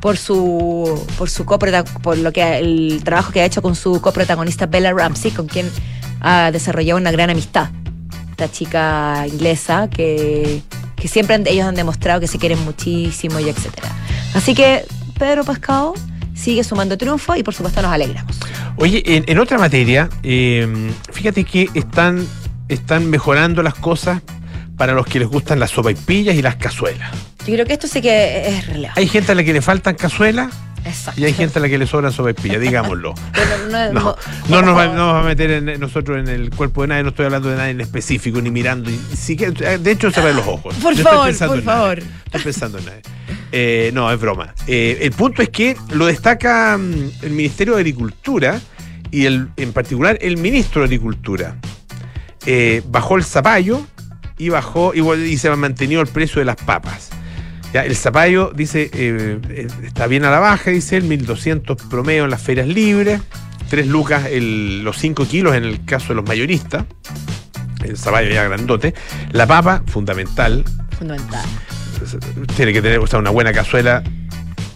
[0.00, 4.66] por su por su por lo que el trabajo que ha hecho con su coprotagonista
[4.66, 5.70] Bella Ramsey, con quien
[6.20, 7.70] ha desarrollado una gran amistad.
[8.30, 10.62] Esta chica inglesa que,
[10.96, 13.88] que siempre han- ellos han demostrado que se quieren muchísimo y etcétera.
[14.34, 14.84] Así que
[15.18, 15.92] Pedro Pascal
[16.34, 18.38] sigue sumando triunfo y por supuesto nos alegramos.
[18.76, 20.66] Oye, en, en otra materia, eh,
[21.12, 22.26] fíjate que están,
[22.68, 24.20] están mejorando las cosas
[24.76, 27.10] para los que les gustan las sopaipillas y las cazuelas.
[27.46, 29.00] Yo creo que esto sí que es relevante.
[29.00, 30.52] Hay gente a la que le faltan cazuelas
[30.86, 31.20] Exacto.
[31.20, 33.14] y hay gente a la que le sobran sopaipillas, digámoslo.
[33.34, 34.16] Pero no, No, no-
[34.48, 37.02] no nos, va- no nos va a meter en- nosotros en el cuerpo de nadie,
[37.02, 38.90] no estoy hablando de nadie en específico, ni mirando.
[39.16, 40.74] sí que- de hecho, cerrar los ojos.
[40.76, 41.62] Por No estoy favor, por en nadie.
[41.62, 41.98] favor.
[42.26, 43.02] Estoy pensando en nadie.
[43.52, 44.54] Eh, no, es broma.
[44.66, 48.60] Eh, el punto es que lo destaca mm, el Ministerio de Agricultura
[49.10, 51.56] y el, en particular el ministro de Agricultura.
[52.44, 53.80] Eh, bajó el zapallo
[54.38, 57.10] y bajó y se ha mantenido el precio de las papas.
[57.76, 62.24] Ya, el zapallo dice eh, eh, está bien a la baja, dice el 1200 promedio
[62.24, 63.20] en las ferias libres,
[63.68, 66.86] 3 lucas el- los 5 kilos en el caso de los mayoristas.
[67.84, 68.94] El zapallo ya grandote.
[69.32, 70.64] La papa, fundamental,
[70.96, 71.44] Fundamental.
[72.56, 74.02] tiene que tener o sea, una buena cazuela,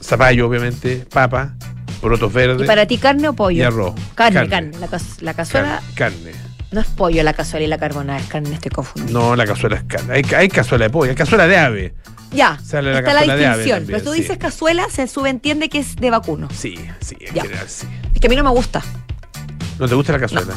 [0.02, 1.54] zapallo, obviamente, papa,
[2.02, 3.56] porotos ¿Y verdes para ti carne o pollo?
[3.56, 3.94] y arroz.
[4.14, 4.72] Carne, carne.
[4.78, 4.88] La,
[5.32, 6.18] cazuela Carne.
[6.22, 6.32] carne.
[6.70, 9.10] no es pollo la cazuela y la carbonara, es carne, estoy confundida.
[9.18, 10.12] No, la cazuela es carne.
[10.16, 11.94] Hay, hay cazuela de pollo, hay cazuela de ave.
[12.32, 13.78] Ya, Sale la está la distinción.
[13.80, 14.20] también, pero tú sí.
[14.20, 16.48] dices cazuela, se subentiende que es de vacuno.
[16.54, 17.42] Sí, sí, en Ya.
[17.42, 17.86] general sí.
[18.14, 18.82] Es que a mí no me gusta.
[19.78, 20.54] ¿No te gusta la cazuela?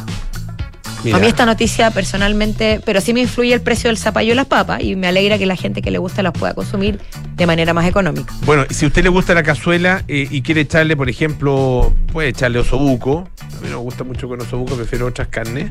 [1.13, 4.45] A mí esta noticia personalmente, pero sí me influye el precio del zapallo y las
[4.45, 7.01] papas y me alegra que la gente que le gusta las pueda consumir
[7.35, 8.33] de manera más económica.
[8.45, 12.29] Bueno, si a usted le gusta la cazuela eh, y quiere echarle, por ejemplo, puede
[12.29, 13.27] echarle osobuco.
[13.41, 15.67] A mí no me gusta mucho con osobuco, prefiero otras carnes.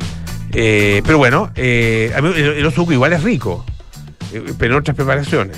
[0.53, 3.65] Eh, pero bueno, eh, a mí el, el osobuco igual es rico,
[4.35, 5.57] eh, pero en otras preparaciones.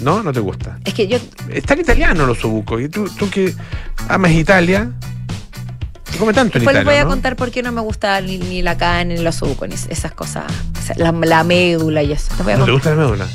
[0.00, 0.22] ¿No?
[0.22, 0.78] ¿No te gusta?
[0.84, 1.18] Es que yo,
[1.50, 2.80] Es tan italiano el osobuco.
[2.80, 3.54] Y tú, tú que
[4.08, 4.90] amas Italia,
[6.10, 7.10] se come tanto en después les voy a ¿no?
[7.10, 10.12] contar por qué no me gusta ni, ni la carne, ni los sucos, ni esas
[10.12, 10.44] cosas,
[10.78, 12.32] o sea, la, la médula y eso.
[12.36, 13.26] Les voy a ¿No te gusta la médula?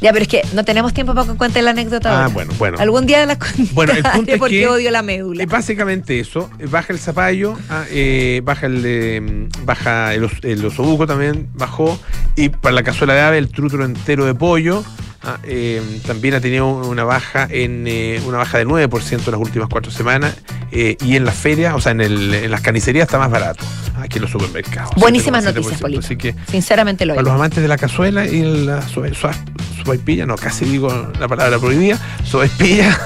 [0.00, 2.10] Ya, pero es que no tenemos tiempo para que cuente la anécdota.
[2.10, 2.28] Ah, ahora.
[2.28, 2.76] bueno, bueno.
[2.78, 5.42] Algún día la contaré Bueno, el punto es por qué que- odio la médula.
[5.42, 10.42] Es básicamente eso, eh, baja el zapallo, ah, eh, baja el eh, baja el, os-
[10.42, 11.98] el osobuco también, bajó,
[12.36, 14.84] y para la cazuela de ave el trútulo entero de pollo,
[15.22, 19.40] ah, eh, también ha tenido una baja en eh, una baja de 9% en las
[19.40, 20.36] últimas cuatro semanas
[20.72, 23.64] eh, y en las ferias, o sea, en, el, en las carnicerías está más barato
[23.98, 24.94] aquí en los supermercados.
[24.96, 26.00] Buenísimas 7%, noticias, Polito.
[26.00, 30.64] Así que Sinceramente lo para los amantes de la cazuela y la sopaipilla, no, casi
[30.64, 32.98] digo la palabra prohibida, sopaipilla,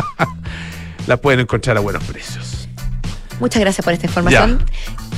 [1.06, 2.68] la pueden encontrar a buenos precios.
[3.38, 4.62] Muchas gracias por esta información.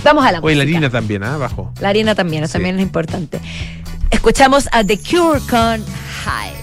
[0.05, 0.77] Vamos a la Oye, la música.
[0.79, 1.35] harina también, ¿ah?
[1.35, 1.73] Abajo.
[1.81, 2.59] La harina también, eso Sí.
[2.59, 3.41] también es importante.
[4.13, 5.85] Escuchamos a The Cure con
[6.25, 6.62] High.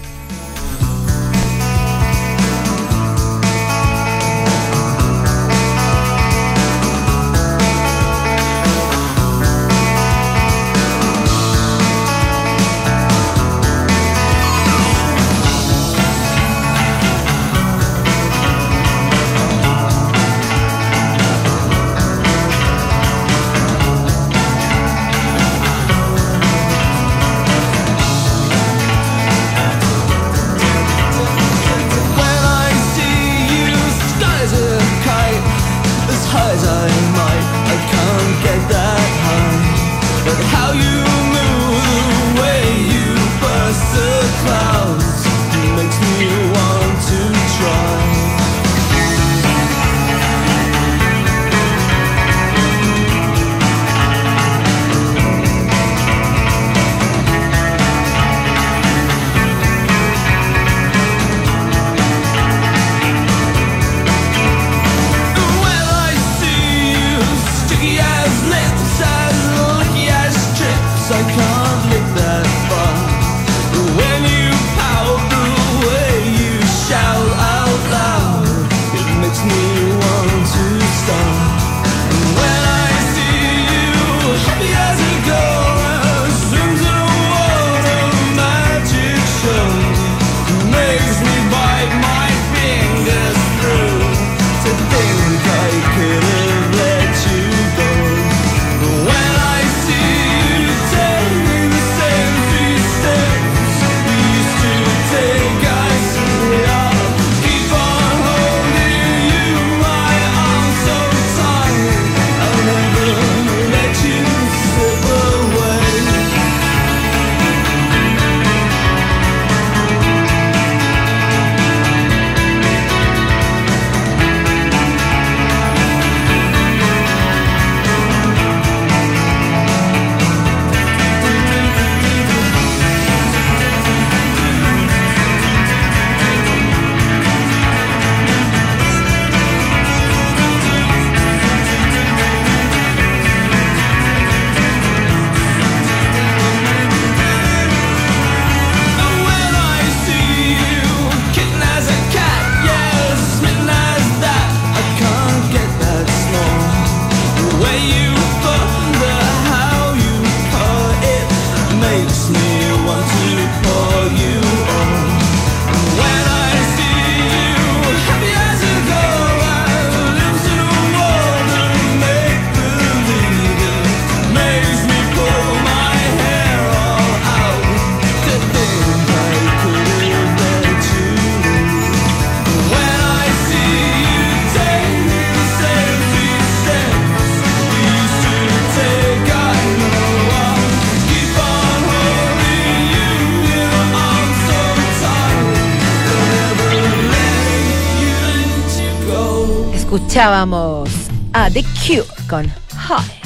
[200.14, 200.90] Escuchábamos
[201.32, 203.20] a The Cure con High.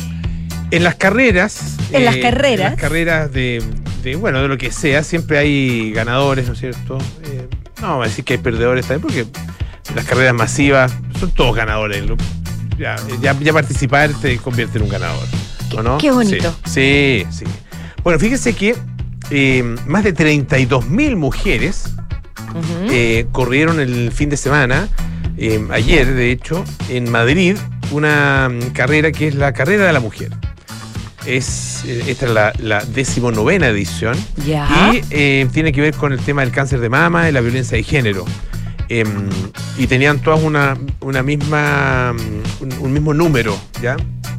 [0.70, 1.78] En las carreras.
[1.90, 2.66] eh, En las carreras.
[2.66, 3.62] En las carreras de,
[4.02, 6.98] de, bueno, de lo que sea, siempre hay ganadores, ¿no es cierto?
[7.24, 7.48] Eh,
[7.80, 9.26] no vamos a decir que hay perdedores también, porque
[9.94, 12.04] las carreras masivas son todos ganadores.
[12.76, 15.26] Ya, ya, ya participar te convierte en un ganador.
[15.74, 15.96] ¿O no?
[15.96, 16.54] qué bonito.
[16.66, 17.46] Sí, sí.
[17.46, 17.50] sí.
[18.02, 18.76] Bueno, fíjense que
[19.30, 21.94] eh, más de 32 mil mujeres
[22.50, 22.90] Ujú.
[22.90, 24.86] eh, corrieron el fin de semana,
[25.36, 27.56] eh, ayer de hecho, en Madrid,
[27.90, 30.30] una mm, carrera que es la carrera de la mujer.
[31.26, 34.14] Es, eh, esta es la, la decimonovena edición
[34.92, 37.76] y eh, tiene que ver con el tema del cáncer de mama y la violencia
[37.76, 38.24] de género.
[38.90, 39.30] Em,
[39.78, 43.96] y tenían todas una, una misma, mm, un, un mismo número, ¿ya?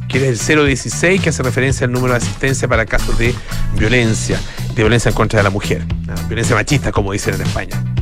[0.08, 3.34] Que es el 016, que hace referencia al número de asistencia para casos de
[3.76, 4.40] violencia,
[4.74, 5.84] de violencia en contra de la mujer.
[6.28, 7.95] Violencia machista, como dicen en España.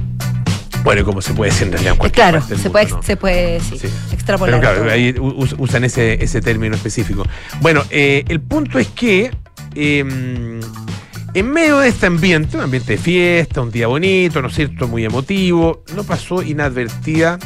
[0.84, 3.02] Bueno, y como se puede decir en realidad en cualquier Claro, se mundo, puede, ¿no?
[3.02, 3.76] se puede Sí.
[4.12, 4.60] extrapolar.
[4.60, 5.14] Pero claro, ahí
[5.58, 7.24] usan ese, ese término específico.
[7.60, 9.30] Bueno, eh, el punto es que
[9.74, 10.60] eh,
[11.36, 14.86] En medio de este ambiente, un ambiente de fiesta, un día bonito, ¿no es cierto?,
[14.86, 17.40] muy emotivo, no pasó inadvertida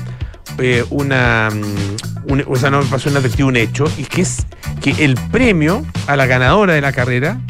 [0.58, 4.44] eh, una, mm, un- o sea, no pasó inadvertido un hecho, y que es
[4.82, 7.40] que el premio a la ganadora de la carrera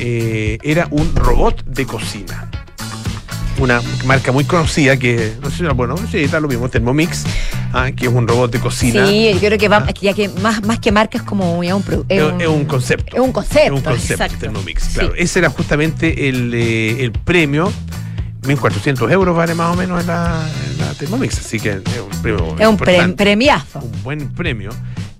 [0.00, 2.50] eh, era un robot de cocina.
[3.60, 7.24] Una marca muy conocida que, no sé bueno, sí, está lo mismo, Thermomix,
[7.74, 7.90] ¿ah?
[7.94, 9.06] que es un robot de cocina.
[9.06, 11.84] Sí, yo creo que va, ya que más, más que marca es como ya un,
[12.08, 13.14] Es, es un concepto.
[13.16, 13.64] Es un concepto.
[13.66, 14.38] Es un concepto, exacto.
[14.38, 14.94] Thermomix, Sí.
[14.94, 15.14] claro.
[15.14, 17.70] Ese era justamente el, eh, el premio.
[18.42, 20.42] 1.400 euros vale más o menos la,
[20.78, 23.80] la Thermomix, así que es un premio Es un pre- premiazo.
[23.80, 24.70] un buen premio.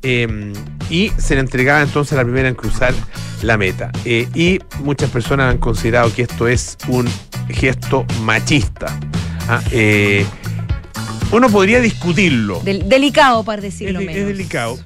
[0.03, 0.55] Eh,
[0.88, 2.94] y se le entregaba entonces a la primera en cruzar
[3.42, 3.92] la meta.
[4.07, 7.07] Eh, y muchas personas han considerado que esto es un
[7.54, 8.98] gesto machista.
[9.48, 10.24] Ah, eh,
[11.32, 12.60] uno podría discutirlo.
[12.60, 14.20] Del- delicado, para Es, decirlo de- menos.
[14.22, 14.78] es delicado.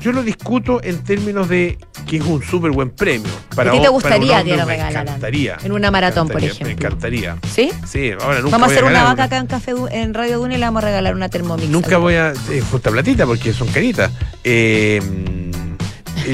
[0.00, 3.30] Yo lo discuto en términos de que es un súper buen premio.
[3.54, 5.06] Para ¿A ti te gustaría que lo me regalaran?
[5.06, 5.58] encantaría.
[5.62, 6.88] En una maratón, por Encantaría, Me ejemplo.
[6.88, 7.36] encantaría.
[7.54, 7.70] ¿Sí?
[7.86, 10.38] Sí, ahora nunca Vamos a voy hacer una ganar vaca acá en, Café en Radio
[10.38, 11.68] Duna y le vamos a regalar una Thermomix.
[11.68, 12.32] Nunca voy a.
[12.50, 14.10] Eh, justa platita porque son caritas.
[14.42, 15.00] Eh,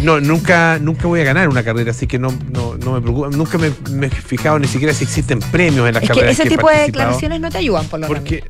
[0.03, 3.29] no, nunca, nunca voy a ganar una carrera, así que no, no, no me preocupa.
[3.31, 6.38] Nunca me, me he fijado ni siquiera si existen premios en las Es que carreras.
[6.38, 8.20] ese he tipo de declaraciones no te ayudan, por lo menos.
[8.22, 8.44] Porque,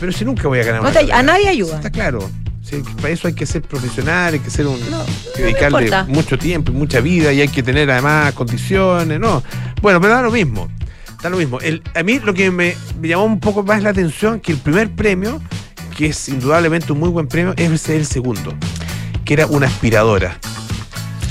[0.00, 1.22] pero si nunca voy a ganar No una te- a carrera.
[1.22, 1.76] nadie ayuda.
[1.76, 2.30] Está claro.
[2.62, 5.04] Sí, para eso hay que ser profesional, hay que ser un No,
[5.36, 9.42] que dedicarle mucho tiempo y mucha vida y hay que tener además condiciones, ¿no?
[9.82, 10.68] Bueno, pero da lo mismo.
[11.22, 11.60] Da lo mismo.
[11.60, 14.58] El- a mí lo que me, me llamó un poco más la atención que el
[14.58, 15.42] primer premio,
[15.96, 18.54] que es indudablemente un muy buen premio, es el segundo,
[19.26, 20.38] que era una aspiradora.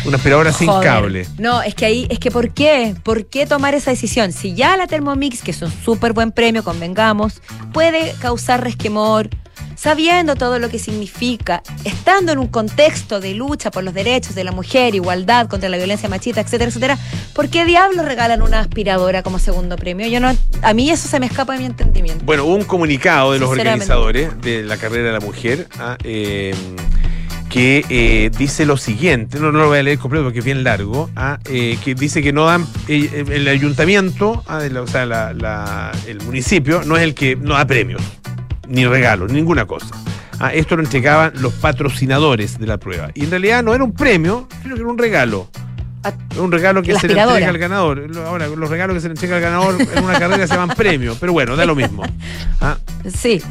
[0.06, 0.88] Una aspiradora sin Joder.
[0.88, 1.28] cable.
[1.38, 2.96] No, es que ahí, es que ¿por qué?
[3.04, 4.32] ¿Por qué tomar esa decisión?
[4.32, 9.30] Si ya la Thermomix, que es un súper buen premio, convengamos, puede causar resquemor,
[9.76, 14.44] sabiendo todo lo que significa, estando en un contexto de lucha por los derechos de
[14.44, 16.98] la mujer, igualdad contra la violencia machista, etcétera, etcétera,
[17.34, 20.08] ¿por qué diablos regalan una aspiradora como segundo premio?
[20.08, 22.24] Yo no, a mí eso se me escapa de mi entendimiento.
[22.26, 26.54] Bueno, hubo un comunicado de los organizadores de la carrera de la mujer ah, eh,
[27.54, 30.64] que eh, dice lo siguiente, no, no lo voy a leer completo porque es bien
[30.64, 35.06] largo, ah, eh, que dice que no dan, eh, eh, el ayuntamiento, ah, o sea,
[35.06, 38.02] la- la- el municipio, no es el que no da premios,
[38.68, 39.96] ni regalos, ninguna cosa.
[40.40, 43.12] Ah, esto lo entregaban los patrocinadores de la prueba.
[43.14, 45.48] Y en realidad no era un premio, sino que era un regalo.
[46.04, 48.06] Ah, Un regalo que se le entrega al ganador.
[48.26, 51.16] Ahora, los regalos que se le entrega al ganador en una carrera se llaman premio,
[51.20, 52.04] pero bueno, da lo mismo.
[52.62, 52.78] Ah,
[53.14, 53.42] Sí,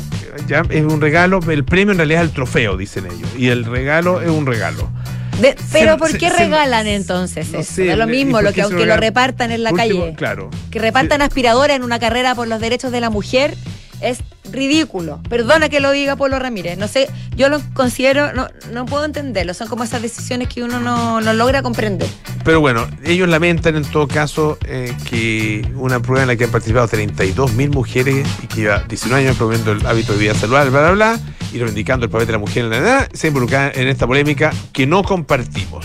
[0.48, 3.28] ya es un regalo, el premio en realidad es el trofeo, dicen ellos.
[3.36, 4.88] Y el regalo es un regalo.
[5.40, 7.72] De- pero Se- ¿por qué se- regalan entonces no eso?
[7.74, 10.14] sé, Da lo ¿y mismo, lo que aunque lo repartan en la último, calle.
[10.16, 10.50] Claro.
[10.70, 13.54] Que repartan aspiradora en una carrera por los derechos de la mujer
[14.00, 14.18] es
[14.52, 15.20] ridículo.
[15.28, 16.78] Perdona que lo diga Polo Ramírez.
[16.78, 19.54] No sé, yo lo considero, no, no puedo entenderlo.
[19.54, 22.08] Son como esas decisiones que uno no, no logra comprender.
[22.44, 26.50] Pero bueno, ellos lamentan en todo caso eh, que una prueba en la que han
[26.50, 30.80] participado 32.000 mujeres y que lleva 19 años promoviendo el hábito de vida saludable, bla,
[30.80, 31.20] bla, bla,
[31.52, 34.52] y reivindicando el papel de la mujer en la edad, se involucran en esta polémica
[34.72, 35.84] que no compartimos.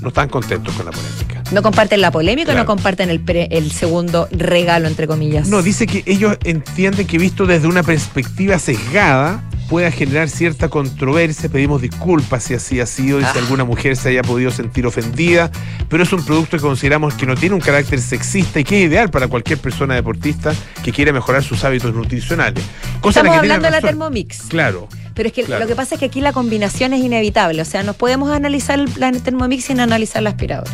[0.00, 1.35] No están contentos con la polémica.
[1.52, 2.60] No comparten la polémica, Claro.
[2.60, 5.48] no comparten el, pre- el segundo regalo, entre comillas.
[5.48, 11.48] No, dice que ellos entienden que visto desde una perspectiva sesgada pueda generar cierta controversia.
[11.48, 13.40] Pedimos disculpas si así ha sido y si Ah.
[13.40, 15.50] alguna mujer se haya podido sentir ofendida,
[15.88, 18.88] pero es un producto que consideramos que no tiene un carácter sexista y que es
[18.88, 20.52] ideal para cualquier persona deportista
[20.84, 22.62] que quiera mejorar sus hábitos nutricionales.
[23.00, 23.80] Cosa Estamos que hablando de la.
[23.80, 24.42] Thermomix.
[24.48, 24.88] Claro.
[25.14, 25.62] Pero es que Claro.
[25.62, 27.62] lo que pasa es que aquí la combinación es inevitable.
[27.62, 30.70] O sea, no podemos analizar la Thermomix sin analizar la aspiradora.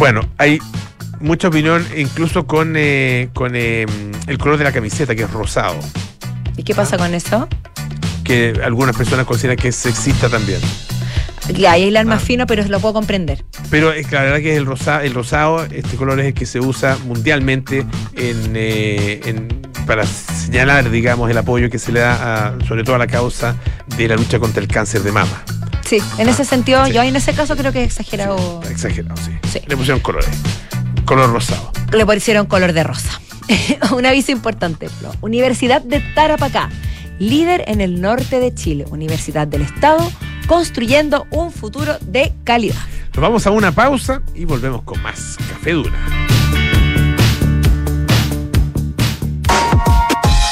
[0.00, 0.58] Bueno, hay
[1.20, 3.84] mucha opinión incluso con, eh, con eh,
[4.28, 5.76] el color de la camiseta, que es rosado,
[6.56, 7.46] ¿Y qué pasa con eso?
[8.24, 10.60] que algunas personas consideran que es sexista también.
[11.54, 12.24] Ya, ahí el más Ah.
[12.24, 13.44] fino, pero lo puedo comprender.
[13.68, 16.34] Pero es que la verdad que es el rosado, el rosado, este color es el
[16.34, 17.84] que se usa mundialmente
[18.16, 19.48] en, eh, en-
[19.86, 23.54] para señalar, digamos, el apoyo que se le da a- sobre todo a la causa
[23.98, 25.44] de la lucha contra el cáncer de mama.
[25.90, 26.92] Sí, en ese sentido, sí.
[26.92, 28.62] yo en ese caso creo que es exagerado.
[28.70, 29.32] Exagerado, sí.
[29.52, 29.60] Sí.
[29.66, 30.30] Le pusieron colores.
[31.04, 31.72] Color rosado.
[31.90, 33.20] Le pusieron color de rosa.
[33.96, 35.10] Un aviso importante, Flo.
[35.20, 36.70] Universidad de Tarapacá,
[37.18, 40.08] líder en el norte de Chile, Universidad del Estado,
[40.46, 42.76] construyendo un futuro de calidad.
[43.12, 46.29] Nos vamos a una pausa y volvemos con más Café Dura.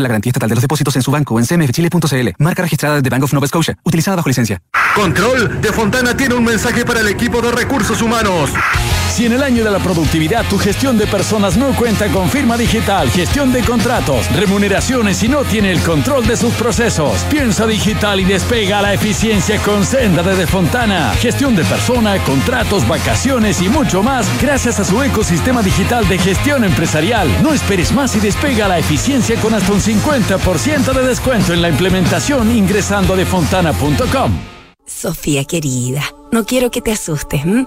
[0.00, 2.28] la garantía estatal de los depósitos en su banco en cmfchile.cl.
[2.38, 4.62] Marca registrada de Bank of Nova Scotia, utilizada bajo licencia.
[4.94, 8.50] Control de Fontana tiene un mensaje para el equipo de recursos humanos.
[9.12, 12.56] Si en el año de la productividad tu gestión de personas no cuenta con firma
[12.56, 18.20] digital, gestión de contratos, remuneraciones y no tiene el control de sus procesos, piensa digital
[18.20, 21.12] y despega la eficiencia con Senda desde Fontana.
[21.20, 26.64] Gestión de persona, contratos, vacaciones y mucho más gracias a su ecosistema digital de gestión
[26.64, 27.28] empresarial.
[27.42, 31.68] No esperes más y despega la eficiencia con hasta un 50% de descuento en la
[31.68, 34.32] implementación ingresando a defontana.com.
[34.86, 36.02] Sofía querida,
[36.32, 37.42] no quiero que te asustes.
[37.44, 37.66] ¿m?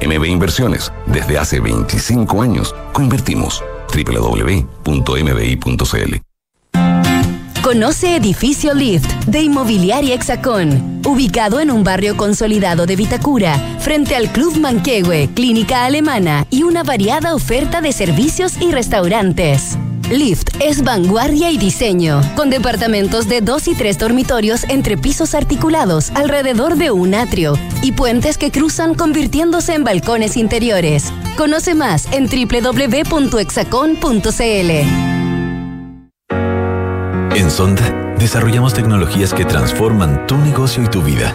[0.00, 3.62] MB Inversiones, desde hace 25 años, coinvertimos.
[3.92, 4.64] www.mbi.cl
[7.64, 14.30] Conoce Edificio Lift de Inmobiliaria Hexacón, ubicado en un barrio consolidado de Vitacura, frente al
[14.30, 19.78] Club Manquehue, Clínica Alemana y una variada oferta de servicios y restaurantes.
[20.10, 26.10] Lift es vanguardia y diseño, con departamentos de dos y tres dormitorios entre pisos articulados
[26.10, 31.12] alrededor de un atrio y puentes que cruzan convirtiéndose en balcones interiores.
[31.36, 33.34] Conoce más en www.exacon.cl.
[37.36, 41.34] En Sonda, desarrollamos tecnologías que transforman tu negocio y tu vida,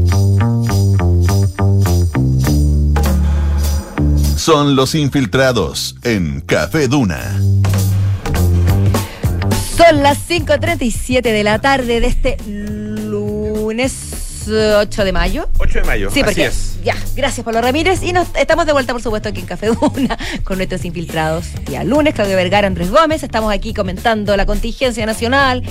[4.41, 7.39] Son los infiltrados en Café Duna.
[9.77, 15.47] Son las 5.37 de la tarde de este lunes eh, 8 de mayo.
[15.59, 16.79] 8 de mayo, Sí, así porque es.
[16.83, 20.17] ya, gracias Pablo Ramírez y nos estamos de vuelta por supuesto aquí en Café Duna
[20.43, 21.45] con nuestros infiltrados.
[21.67, 25.61] Día lunes, Claudio Vergara, Andrés Gómez, estamos aquí comentando la contingencia nacional.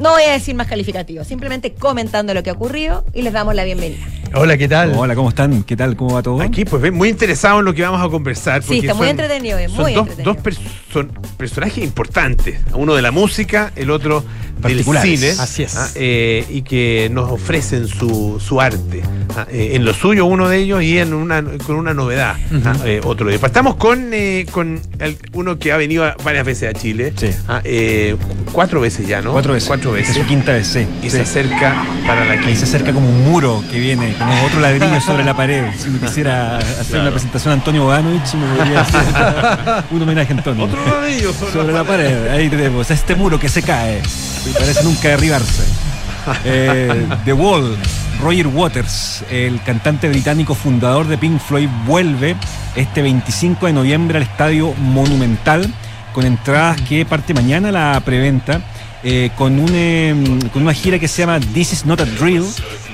[0.00, 3.54] No voy a decir más calificativos, simplemente comentando lo que ha ocurrido y les damos
[3.54, 4.04] la bienvenida.
[4.34, 4.92] Hola, ¿qué tal?
[4.96, 5.62] Hola, ¿cómo están?
[5.62, 5.96] ¿Qué tal?
[5.96, 6.42] ¿Cómo va todo?
[6.42, 8.62] Aquí, pues ven, muy interesado en lo que vamos a conversar.
[8.62, 10.34] Sí, porque está muy son- entretenido, es son muy dos, entretenido.
[10.34, 10.58] dos pers-
[10.92, 12.58] son personajes importantes.
[12.74, 14.24] Uno de la música, el otro
[14.58, 15.30] del cine.
[15.38, 15.76] Así es.
[15.76, 19.02] ah, eh, y que nos ofrecen su, su arte.
[19.36, 22.76] Ah, eh, en lo suyo uno de ellos y en una, con una novedad ah,
[22.84, 23.38] eh, otro día.
[23.42, 27.12] Estamos con, eh, con el- uno que ha venido varias veces a Chile.
[27.48, 28.16] ah, eh,
[28.52, 29.32] cuatro veces ya, ¿no?
[29.32, 29.66] Cuatro veces.
[29.68, 30.10] Cuatro veces.
[30.16, 30.86] Es su quinta vez, sí.
[31.02, 31.16] Y Sí.
[31.16, 31.74] se acerca
[32.06, 32.50] para la quinta.
[32.50, 35.64] Y se acerca como un muro que viene, como otro ladrillo sobre la pared.
[35.78, 37.02] Si uno quisiera hacer Claro.
[37.02, 40.64] una presentación a Antonio Boganovich, uno podría hacer un homenaje a Antonio.
[40.64, 42.28] Otro ladrillo sobre, sobre la pared.
[42.28, 44.00] Ahí tenemos este muro que se cae
[44.48, 45.62] y parece nunca derribarse.
[46.44, 47.76] Eh, The Wall,
[48.20, 52.36] Roger Waters, el cantante británico fundador de Pink Floyd, vuelve
[52.74, 55.72] este 25 de noviembre al Estadio Monumental
[56.12, 58.60] con entradas que parte mañana la preventa.
[59.04, 60.14] eh, con, eh,
[60.52, 62.44] con una gira que se llama This Is Not a Drill,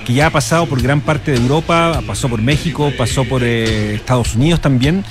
[0.05, 3.95] que ya ha pasado por gran parte de Europa, pasó por México, pasó por eh,
[3.95, 5.05] Estados Unidos también.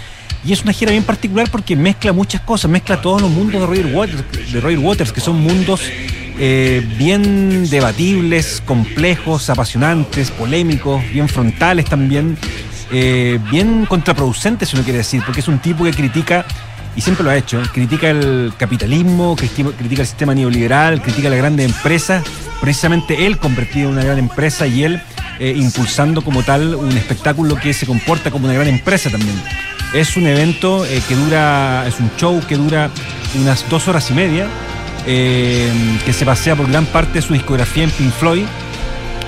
[0.44, 3.68] Y es una gira bien particular porque mezcla muchas cosas, mezcla todos los mundos de
[3.68, 5.82] Roger Waters, de Roger Waters que son mundos
[6.40, 12.38] eh, bien debatibles, complejos, apasionantes, polémicos, bien frontales también,
[12.92, 16.46] eh, bien contraproducentes si uno quiere decir, porque es un tipo que critica,
[16.96, 21.66] y siempre lo ha hecho, critica el capitalismo, critica, el sistema neoliberal, critica las grandes
[21.68, 22.24] empresas,
[22.60, 25.02] precisamente él convertido en una gran empresa y él
[25.40, 29.42] eh, impulsando como tal un espectáculo que se comporta como una gran empresa también.
[29.94, 32.90] Es un evento que dura, es un show que dura
[33.36, 34.48] unas dos horas y media,
[35.06, 35.72] eh,
[36.06, 38.46] que se pasea por gran parte de su discografía en Pink Floyd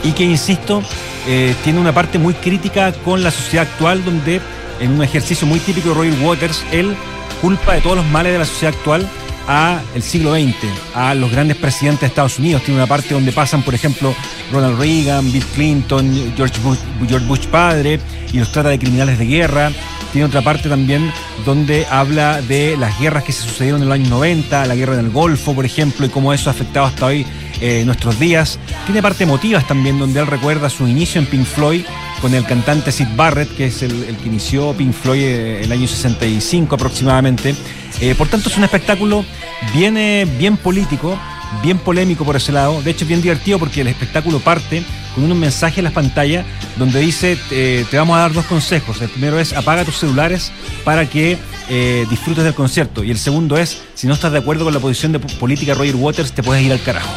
[0.04, 0.84] y que, insisto,
[1.28, 4.42] eh, tiene una parte muy crítica con la sociedad actual donde
[4.80, 6.96] en un ejercicio muy típico de Roger Waters, él
[7.42, 9.08] culpa de todos los males de la sociedad actual
[9.48, 10.56] a el siglo XX,
[10.96, 12.64] a los grandes presidentes de Estados Unidos.
[12.64, 14.16] Tiene una parte donde pasan, por ejemplo,
[14.52, 18.00] Ronald Reagan, Bill Clinton, George Bush, George Bush padre,
[18.32, 19.72] y los trata de criminales de guerra.
[20.14, 21.12] Tiene otra parte también
[21.44, 25.10] donde habla de las guerras que se sucedieron en los años 90, la guerra del
[25.10, 27.26] Golfo, por ejemplo, y cómo eso ha afectado hasta hoy
[27.60, 28.60] eh, nuestros días.
[28.86, 31.84] Tiene parte emotivas también, donde él recuerda su inicio en Pink Floyd
[32.22, 35.88] con el cantante Sid Barrett, que es el, que inició Pink Floyd eh, el año
[35.88, 37.56] 65 aproximadamente.
[38.00, 39.26] Eh, por tanto, es un espectáculo
[39.74, 39.98] bien,
[40.38, 41.18] bien político,
[41.64, 42.84] bien polémico por ese lado.
[42.84, 44.84] De hecho, es bien divertido porque el espectáculo parte
[45.16, 46.46] con unos mensajes en las pantallas
[46.78, 49.02] donde dice, eh, te vamos a dar dos consejos.
[49.02, 50.52] El primero es apaga tus celulares
[50.84, 51.38] para que
[51.70, 53.04] eh, disfrutes del concierto.
[53.04, 55.74] Y el segundo es, si no estás de acuerdo con la posición de po- política
[55.74, 57.10] de Roger Waters, te puedes ir al carajo.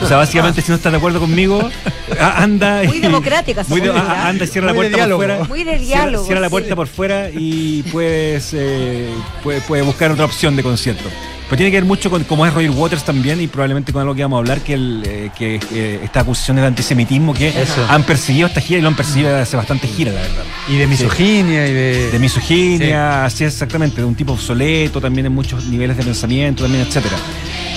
[0.00, 1.70] O sea, básicamente, si no estás de acuerdo conmigo,
[2.18, 2.82] anda.
[2.84, 5.44] Muy y- democrática, muy de- anda y cierra Muy la puerta por fuera.
[5.44, 6.50] Muy de Cierra- diálogo, Cierra, la sí.
[6.50, 9.08] puerta por fuera y puedes, eh,
[9.44, 11.08] puede, puede buscar otra opción de concierto.
[11.52, 14.14] Pero tiene que ver mucho con cómo es Roger Waters también y probablemente con algo
[14.14, 17.84] que vamos a hablar, que, el, eh, que eh, estas acusaciones de antisemitismo que Eso.
[17.90, 20.44] han perseguido esta gira y lo han perseguido hace bastante gira, la verdad.
[20.66, 22.10] Y de misoginia y de.
[22.10, 26.62] De misoginia, así es exactamente, de un tipo obsoleto también en muchos niveles de pensamiento,
[26.62, 27.16] también, etcétera.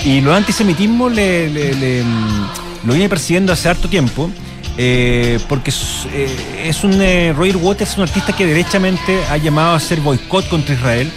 [0.06, 4.30] Y lo de antisemitismo le, le- le, mm, lo viene persiguiendo hace harto tiempo.
[4.78, 9.36] Eh, porque es, eh, es un eh, Roger Waters es un artista que derechamente ha
[9.38, 11.10] llamado a hacer boicot contra Israel,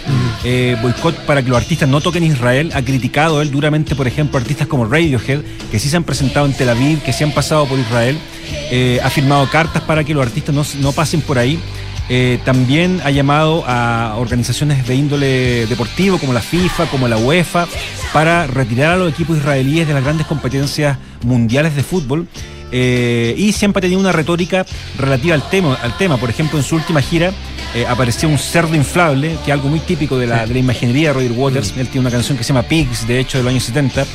[0.44, 4.38] eh, boicot para que los artistas no toquen Israel, ha criticado él duramente, por ejemplo,
[4.38, 5.40] artistas como Radiohead,
[5.70, 8.18] que sí se han presentado en Tel Aviv, que sí han pasado por Israel,
[8.70, 11.58] eh, ha firmado cartas para que los artistas no, no pasen por ahí.
[12.44, 17.68] También ha llamado a organizaciones de índole deportivo como la FIFA, como la UEFA,
[18.12, 22.26] para retirar a los equipos israelíes de las grandes competencias mundiales de fútbol.
[22.72, 24.64] Eh, y siempre ha tenido una retórica
[24.98, 25.74] relativa al tema.
[25.82, 26.16] Al tema.
[26.16, 27.32] Por ejemplo, en su última gira
[27.74, 31.08] eh, apareció un cerdo inflable, que es algo muy típico de la, de la imaginería
[31.08, 31.74] de Roger Waters.
[31.76, 34.06] Él tiene una canción que se llama Pigs, de hecho, de los años 70.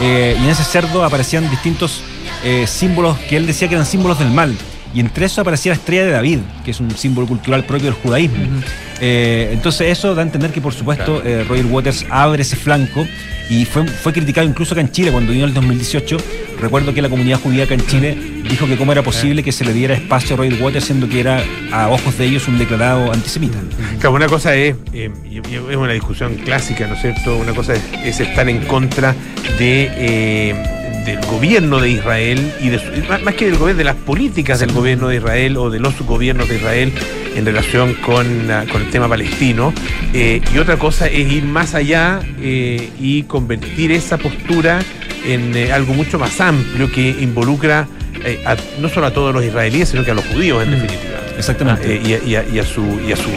[0.00, 2.02] Eh, y en ese cerdo aparecían distintos
[2.42, 4.56] eh, símbolos que él decía que eran símbolos del mal.
[4.94, 7.94] Y entre eso aparecía la estrella de David, que es un símbolo cultural propio del
[7.94, 8.62] judaísmo.
[9.00, 13.04] Eh, entonces eso da a entender que por supuesto eh, Roger Waters abre ese flanco
[13.50, 16.16] y fue, fue criticado incluso acá en Chile cuando vino en el 2018.
[16.60, 18.16] Recuerdo que la comunidad judía acá en Chile
[18.48, 21.20] dijo que cómo era posible que se le diera espacio a Roger Waters siendo que
[21.20, 21.42] era
[21.72, 23.58] a ojos de ellos un declarado antisemita.
[23.98, 27.36] Claro, una cosa es, eh, es una discusión clásica, ¿no es cierto?
[27.36, 29.14] Una cosa es, es estar en contra
[29.58, 33.96] de, eh, del gobierno de Israel y de su- más, que del gobierno, de las
[33.96, 36.92] políticas del gobierno de Israel o de los gobiernos de Israel
[37.36, 39.72] en relación con, ah, con el tema palestino.
[40.12, 44.80] Eh, y otra cosa es ir más allá eh, y convertir esa postura
[45.26, 47.86] en eh, algo mucho más amplio que involucra
[48.46, 51.18] a- no solo a todos los israelíes, sino que a los judíos en definitiva.
[51.36, 52.00] Exactamente.
[52.02, 53.28] Ah, y, a, y a- y a su y a su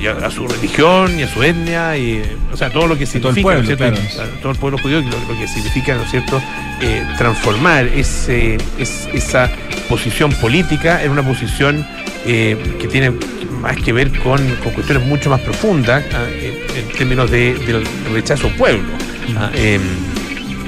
[0.00, 2.22] y a, a su religión y a su etnia y
[2.52, 4.00] o sea todo lo que todo el significa pueblo, ¿no es cierto?
[4.14, 4.30] claro.
[4.36, 6.40] A todo el pueblo judío lo, lo que significa no es cierto
[6.80, 9.50] Eh, transformar ese es- esa
[9.88, 11.84] posición política en una posición
[12.24, 13.10] eh, que tiene
[13.60, 18.46] más que ver con, con cuestiones mucho más profundas ah, en, términos de, del rechazo
[18.46, 18.88] al pueblo
[19.36, 19.80] Ah, eh,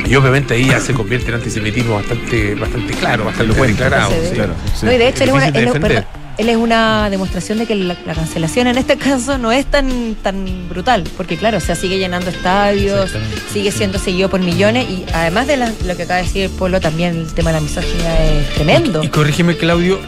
[0.09, 3.83] y obviamente ahí ya se convierte en antisemitismo bastante bastante claro bastante Elocuente.
[3.85, 4.35] declarado sí.
[4.35, 4.87] Claro, sí.
[4.87, 5.47] No, y de hecho, es, una-
[6.41, 10.15] él es- una demostración de que la, la cancelación en este caso no es tan,
[10.23, 13.11] tan brutal, porque claro, o sea, sigue llenando estadios,
[13.53, 16.51] sigue siendo seguido por millones y además de la- lo que acaba de decir el
[16.51, 19.03] pueblo, también el tema de la misoginia es tremendo.
[19.03, 19.99] Y corrígeme, Claudio,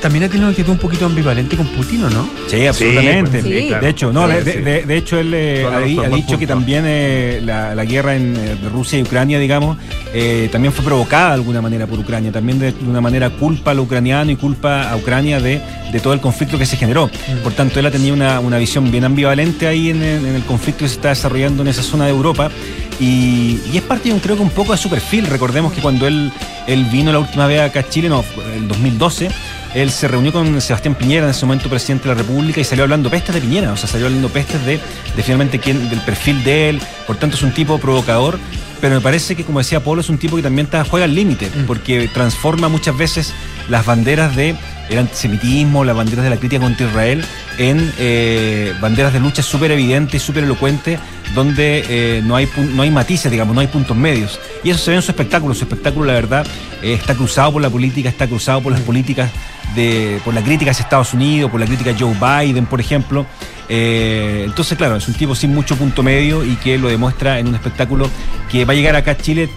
[0.00, 2.28] también ha tenido una actitud un poquito ambivalente con Putin, ¿o no?
[2.48, 3.42] Sí, absolutamente.
[3.42, 3.84] Sí, claro.
[3.84, 4.58] De hecho, no, de, Sí.
[4.60, 8.34] de- de hecho él eh, Claro, ha, dicho que también eh, la, la guerra en
[8.36, 9.76] eh, Rusia y Ucrania, digamos,
[10.12, 12.32] eh, también fue provocada de alguna manera por Ucrania.
[12.32, 15.60] También de, de una manera culpa al ucraniano y culpa a Ucrania de,
[15.92, 17.06] de todo el conflicto que se generó.
[17.08, 17.42] Mm.
[17.42, 20.42] Por tanto, él ha tenido una, una visión bien ambivalente ahí en el, en el
[20.42, 22.50] conflicto que se está desarrollando en esa zona de Europa.
[22.98, 25.26] Y, y es parte, yo creo que un poco de su perfil.
[25.26, 26.30] Recordemos que cuando él,
[26.66, 28.22] él vino la última vez acá a Chile, no,
[28.54, 29.28] en 2012,
[29.74, 32.84] él se reunió con Sebastián Piñera, en ese momento presidente de la República, y salió
[32.84, 34.80] hablando pestes de Piñera, o sea, salió hablando pestes de,
[35.16, 38.38] de finalmente quién, del perfil de él, por tanto es un tipo provocador,
[38.80, 41.14] pero me parece que, como decía Polo, es un tipo que también está, juega al
[41.14, 43.32] límite, porque transforma muchas veces
[43.68, 44.56] las banderas de
[44.88, 47.24] el antisemitismo, las banderas de la crítica contra Israel,
[47.58, 50.98] en eh, banderas de lucha súper evidentes y súper elocuentes,
[51.34, 54.40] donde eh, no, hay, no hay matices, digamos, no hay puntos medios.
[54.64, 55.54] Y eso se ve en su espectáculo.
[55.54, 56.46] Su espectáculo, la verdad,
[56.82, 59.30] eh, está cruzado por la política, está cruzado por las políticas,
[59.74, 63.26] de, por la crítica hacia Estados Unidos, por la crítica a Joe Biden, por ejemplo.
[63.68, 67.48] Eh, entonces, claro, es un tipo sin mucho punto medio y que lo demuestra en
[67.48, 68.10] un espectáculo
[68.50, 69.48] que va a llegar acá a Chile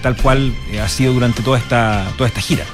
[0.00, 2.64] tal cual ha sido durante toda esta, toda esta gira.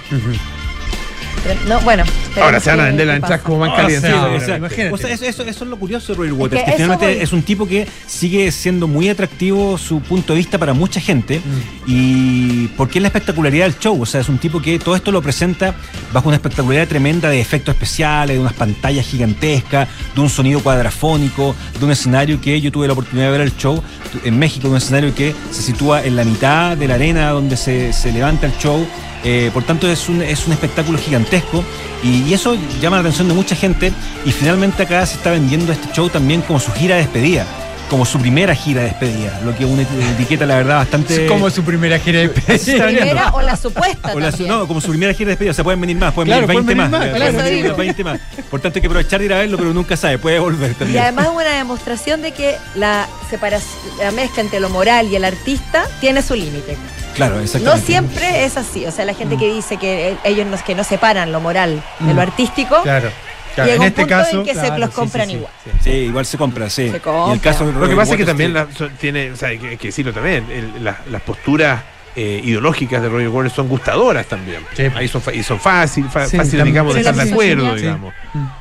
[1.67, 2.05] No, bueno.
[2.41, 3.43] Ahora se van a vender entradas pasa.
[3.43, 4.11] como van Ah, calientes.
[4.11, 4.93] sí, ahora, o sea, imagínate.
[4.95, 7.15] o sea, eso, eso- eso es lo curioso de Roger Waters, que que, eso finalmente
[7.15, 7.23] voy.
[7.25, 11.39] es un tipo que sigue siendo muy atractivo su punto de vista para mucha gente
[11.41, 11.43] Mm.
[11.87, 15.11] y porque es la espectacularidad del show, o sea, es un tipo que todo esto
[15.13, 15.75] lo presenta
[16.13, 21.55] bajo una espectacularidad tremenda de efectos especiales, de unas pantallas gigantescas, de un sonido cuadrafónico,
[21.79, 23.83] de un escenario que yo tuve la oportunidad de ver el show
[24.25, 27.93] en México, un escenario que se sitúa en la mitad de la arena donde se,
[27.93, 28.87] se levanta el show.
[29.25, 31.63] Eh, por tanto, es un, es un espectáculo gigantesco
[32.03, 33.93] y, y eso llama la atención de mucha gente.
[34.25, 37.45] Y finalmente acá se está vendiendo este show también como su gira de despedida,
[37.91, 41.27] como su primera gira de despedida, lo que una etiqueta, la verdad, bastante.
[41.27, 42.29] Como su primera gira de.
[42.31, 44.49] Primera o la supuesta O la- también.
[44.49, 46.65] no, como su primera gira de despedida, o sea, pueden venir más, pueden Claro, venir
[46.65, 47.01] 20 pueden más.
[47.01, 47.49] venir más, pueden claro.
[47.51, 47.77] venir Eso digo.
[47.77, 48.21] 20 más.
[48.51, 50.75] Por tanto, hay que aprovechar de ir a verlo, pero nunca sabe, puede volver Y
[50.75, 51.03] también.
[51.03, 55.25] además es una demostración de que la separación, la mezcla entre lo moral y el
[55.25, 56.79] artista tiene su límite.
[57.15, 57.87] Claro, No exactamente.
[57.87, 58.87] siempre es así.
[58.87, 61.83] O sea, la gente que dice que eh, ellos no, que no separan lo moral
[62.01, 63.11] de lo artístico, Claro.
[63.55, 63.67] claro.
[63.71, 64.39] llega En un este punto caso.
[64.39, 65.53] en que se claro, los sí, compran sí, sí, igual.
[65.65, 65.71] sí.
[65.83, 66.75] Sí, igual se compra, sí.
[66.77, 67.41] Se Y el compra.
[67.53, 68.67] caso Lo que pasa es que también la-
[69.01, 71.81] tiene, o sea, hay que, hay que decirlo también, el- la- las posturas
[72.17, 74.65] eh, ideológicas de Roger Waters son gustadoras también.
[74.77, 74.83] Sí.
[74.97, 76.67] Ahí son, y son fácil, fa- Sí, fáciles, también.
[76.67, 78.13] digamos, de estar de acuerdo, digamos.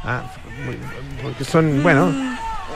[0.03, 0.21] Ah,
[0.65, 0.77] muy-
[1.23, 2.13] porque son, bueno,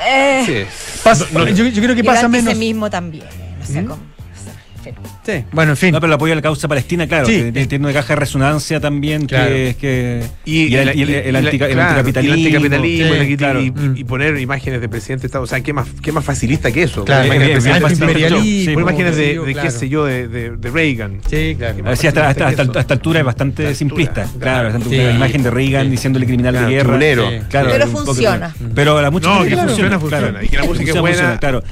[0.05, 0.99] Eh, sí.
[1.03, 2.47] Pasa- No, no, yo, yo creo que pasa el menos.
[2.47, 3.25] antisemitismo también.
[3.61, 4.93] O sea, como- o sea.
[5.25, 5.91] Sí, bueno, en fin.
[5.91, 7.31] No, pero el apoyo a la causa palestina, claro, Sí.
[7.33, 9.47] que tiene- tiene una caja de resonancia también Claro.
[9.51, 10.23] que es que.
[10.43, 12.35] Y, el, y el- el antica- el claro, anticapitalismo.
[12.35, 13.61] y el anticapitalismo, Sí, claro.
[13.61, 13.93] y, Mm.
[13.97, 15.43] y poner imágenes de presidente de Estado.
[15.45, 17.05] O sea, ¿qué más, qué más facilista que eso?
[17.05, 18.09] Claro, imágenes bien, de bien, presidente de Estado.
[18.11, 21.21] antiimperialismo, Poner imágenes de, qué sé yo, de qué sé yo, de, de, de Reagan.
[21.29, 21.75] Sí, claro.
[21.75, 24.13] Qué A ver, sí, hasta, hasta, hasta, hasta altura es bastante altura, simplista.
[24.23, 24.39] claro.
[24.39, 24.97] Claro, bastante Sí.
[24.97, 25.91] la imagen de Reagan Sí.
[25.91, 27.47] diciéndole criminal Claro, de guerra.
[27.49, 28.55] Claro, Pero funciona.
[28.75, 30.43] Pero la música No, que funciona, funciona.
[30.43, 31.63] Y que la música es Funciona, buena, claro.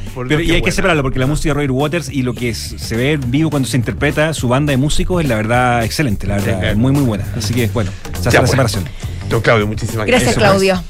[0.42, 3.12] y hay que separarlo porque la música de Roger Waters y lo que se ve
[3.14, 6.60] en vivo cuando se interpreta su banda de músicos es la verdad excelente, la verdad,
[6.60, 6.78] claro.
[6.78, 7.26] muy muy buena.
[7.38, 8.52] Así que bueno, se hace Ya, la pues.
[8.52, 8.84] separación.
[9.30, 10.36] Don Claudio, muchísimas gracias.
[10.36, 10.84] Gracias, Claudio.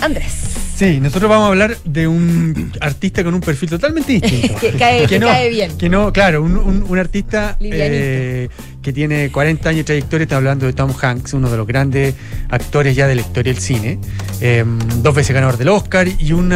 [0.00, 0.32] Andrés.
[0.76, 4.54] Sí, nosotros vamos a hablar de un artista con un perfil totalmente distinto.
[4.60, 5.76] que cae, que cae bien.
[5.76, 8.48] Que no, claro, un, un- un artista eh,
[8.88, 12.14] que tiene 40 años de trayectoria, está hablando de Tom Hanks, uno de los grandes
[12.48, 13.98] actores ya de la historia del cine.
[14.40, 14.64] Eh,
[15.02, 16.52] dos veces ganador del Oscar y, un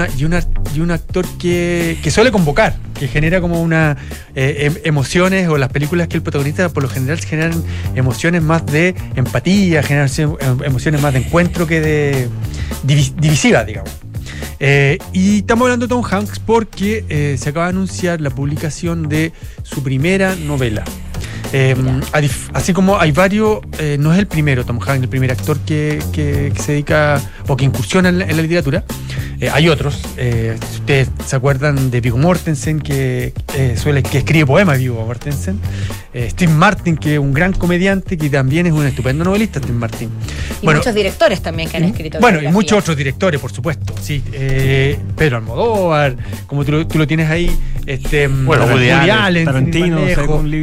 [0.91, 3.99] actor que, suele convocar, que genera como una
[4.35, 7.63] eh, em- emociones, o las películas que él protagoniza por lo general generan
[7.95, 12.29] emociones más de empatía, generan em- emociones más de encuentro que de
[12.87, 13.91] divis- divisivas, digamos.
[14.59, 19.11] Eh, y estamos hablando de Tom Hanks porque eh, se acaba de anunciar la publicación
[19.11, 19.33] de
[19.65, 20.83] su primera novela.
[21.53, 25.31] Eh, dif- así como hay varios, eh, no es el primero Tom Hanks, el primer
[25.33, 28.85] actor que, que- que se dedica o que incursiona en la, en la literatura.
[29.41, 30.01] Eh, hay otros.
[30.17, 35.05] eh, si ustedes se acuerdan de Viggo Mortensen, que, eh, suele, que escribe poemas, Viggo
[35.05, 35.59] Mortensen.
[36.15, 39.75] Eh, Steve Martin, que es un gran comediante, que también es un estupendo novelista, Steve
[39.79, 40.11] Martin.
[40.61, 42.21] Y muchos directores también que han escrito.
[42.21, 43.95] Bueno, y muchos otros directores, por supuesto.
[44.01, 47.51] Sí, eh, Pedro Almodóvar, como tú, lo- tú lo tienes ahí,
[47.87, 49.97] este, Bueno, Woody Allen, Tarantino,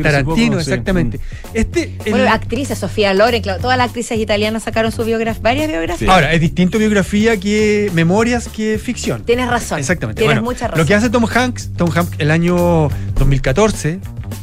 [0.04, 0.60] Tarantino.
[0.80, 1.20] Exactamente.
[1.54, 5.68] Este, el- Bueno, actrices, Sofía Loren, claro, todas las actrices italianas sacaron su biografía, varias
[5.68, 6.10] biografías.
[6.10, 9.24] Ahora, es distinto biografía que memorias que ficción.
[9.24, 9.80] Tienes razón.
[9.80, 10.20] Exactamente.
[10.22, 10.80] Tienes Bueno, mucha razón.
[10.80, 14.00] Lo que hace Tom Hanks, Tom Hanks el año 2014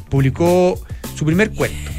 [0.09, 0.81] publicó
[1.17, 1.91] su primer cuento.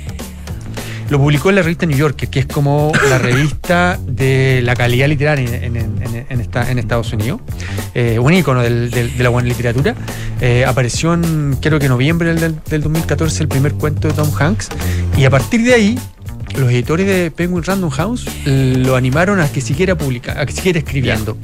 [1.10, 5.08] Lo publicó en la revista New Yorker, que es como la revista de la calidad
[5.08, 7.42] literaria en, en- en- en esta- en Estados Unidos.
[7.94, 9.96] Eh, un ícono del- del- de la buena literatura.
[10.42, 14.70] Eh, apareció en, creo que noviembre del, del 2014, el primer cuento de Tom Hanks.
[15.18, 16.00] Y a partir de ahí,
[16.58, 20.80] los editores de Penguin Random House lo animaron a que siguiera publica, a que siguiera
[20.80, 21.38] escribiendo.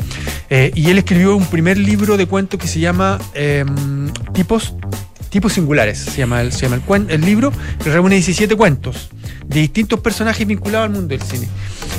[0.50, 4.74] Eh, y él escribió un primer libro de cuentos que se llama em, Tipos
[5.34, 7.52] Tipos Singulares, se llama, el, se llama el, cuen- el libro,
[7.84, 9.10] que reúne 17 cuentos
[9.48, 11.48] de distintos personajes vinculados al mundo del cine.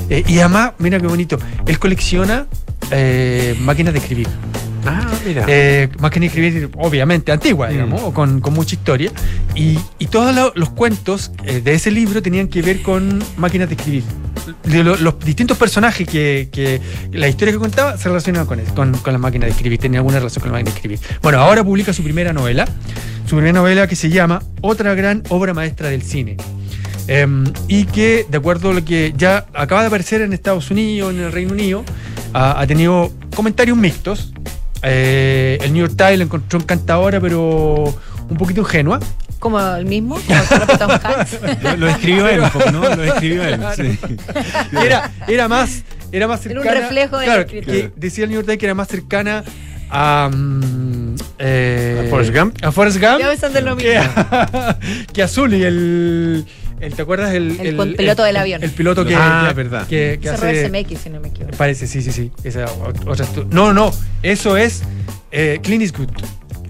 [0.08, 2.46] Eh, y además, mira qué bonito, él colecciona
[2.92, 4.28] eh, máquinas de escribir.
[5.24, 5.44] Mira.
[5.48, 9.10] Eh, máquinas de escribir, obviamente, antiguas, digamos, o con, con mucha historia.
[9.54, 13.68] Y, y todos lo- los cuentos eh, de ese libro tenían que ver con máquinas
[13.68, 14.02] de escribir.
[14.64, 16.80] De lo- los distintos personajes que, que
[17.12, 20.00] la historia que contaba se relacionaban con, eso, con, con las máquinas de escribir, tenía
[20.00, 20.98] alguna relación con la máquina de escribir.
[21.22, 22.66] Bueno, ahora publica su primera novela,
[23.26, 26.36] su primera novela que se llama Otra gran obra maestra del cine.
[27.06, 31.12] Em, y que, de acuerdo a lo que ya acaba de aparecer en Estados Unidos,
[31.14, 31.84] en el Reino Unido,
[32.32, 34.32] ha, ha tenido comentarios mixtos.
[34.84, 37.84] Eh, el New York Times la encontró encantadora, pero
[38.28, 39.00] un poquito ingenua.
[39.38, 40.16] Como el mismo,
[40.78, 40.92] como.
[41.62, 42.80] Lo, lo escribió él un poco, ¿no?
[42.94, 43.60] Lo escribió él.
[43.76, 43.98] sí.
[44.72, 45.82] Era, era más,
[46.12, 46.80] era más Era un cercana.
[46.80, 49.44] reflejo de la claro, que decía el New York Times que era más cercana
[49.90, 50.30] a.
[50.32, 52.56] mm, eh, ¿A Forrest Gump?
[52.64, 53.18] A Forrest Gump.
[53.20, 54.12] Ya lo que, mismo.
[54.16, 54.78] a,
[55.12, 56.46] que a Zully, el,
[56.80, 57.34] el- ¿Te acuerdas?
[57.34, 58.62] El, El piloto del avión.
[58.62, 59.14] El, piloto que.
[59.16, 59.86] Ah, que- verdad.
[59.86, 61.56] Que, que hace- Robert Zemeckis, si no me equivoco.
[61.56, 62.30] Parece, sí, sí, sí.
[62.44, 63.92] Esa ot- otra no, no.
[64.22, 64.82] Eso es
[65.32, 66.08] eh, Clint Eastwood.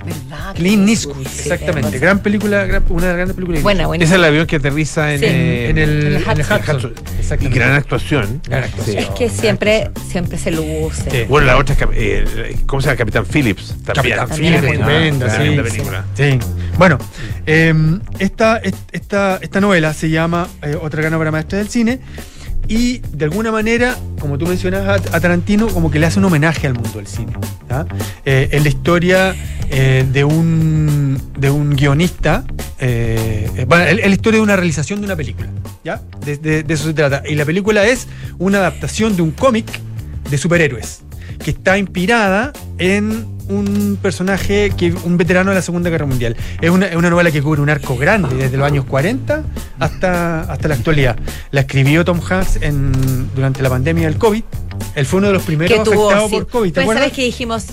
[0.04, 0.54] ¿Verdad?
[0.54, 1.98] Clint Eastwood, Sí, exactamente.
[1.98, 3.62] Gran película, gran- una de las grandes películas.
[3.62, 4.04] Buena, buena.
[4.04, 5.24] Ese es el avión que aterriza en, Sí.
[5.26, 6.76] eh, En el, En el en el Hudson.
[6.76, 6.94] Hudson.
[7.16, 7.58] Y Exactamente.
[7.58, 8.40] gran actuación.
[8.46, 8.98] Gran actuación.
[8.98, 11.10] Es que siempre, siempre se luce.
[11.10, 11.24] Sí.
[11.28, 12.96] Bueno, la otra es, eh, ¿cómo se llama?
[12.98, 13.68] Capitán Phillips.
[13.84, 14.16] También.
[14.16, 15.70] Capitán También Phillips, tremenda, sí, Tremenda sí.
[15.70, 16.04] película.
[16.14, 16.38] Sí.
[16.78, 16.98] Bueno,
[17.46, 17.74] eh,
[18.18, 22.00] esta, est- esta, esta novela se llama eh, Otra gran obra maestra del cine
[22.68, 26.66] y de alguna manera, como tú mencionas a, Tarantino, como que le hace un homenaje
[26.66, 27.32] al mundo del cine.
[28.24, 29.34] Eh, es la historia
[29.70, 32.44] eh, de, un, de un guionista,
[32.78, 35.48] eh, eh, bueno, es la historia de una realización de una película.
[35.84, 36.00] ¿ya?
[36.24, 37.22] De- de eso se trata.
[37.28, 38.06] Y la película es
[38.38, 39.66] una adaptación de un cómic
[40.30, 41.00] de superhéroes
[41.44, 46.36] que está inspirada en un personaje, que un veterano de la Segunda Guerra Mundial.
[46.60, 49.42] Es una, es una novela que cubre un arco grande, desde los años 40
[49.78, 51.16] hasta, hasta la actualidad.
[51.50, 54.42] La escribió Tom Hanks en, durante la pandemia del COVID.
[54.94, 56.36] Él fue uno de los primeros que tuvo, afectados sí.
[56.36, 56.72] por COVID.
[56.72, 57.02] ¿Te acuerdas?
[57.04, 57.66] ¿sabes que dijimos?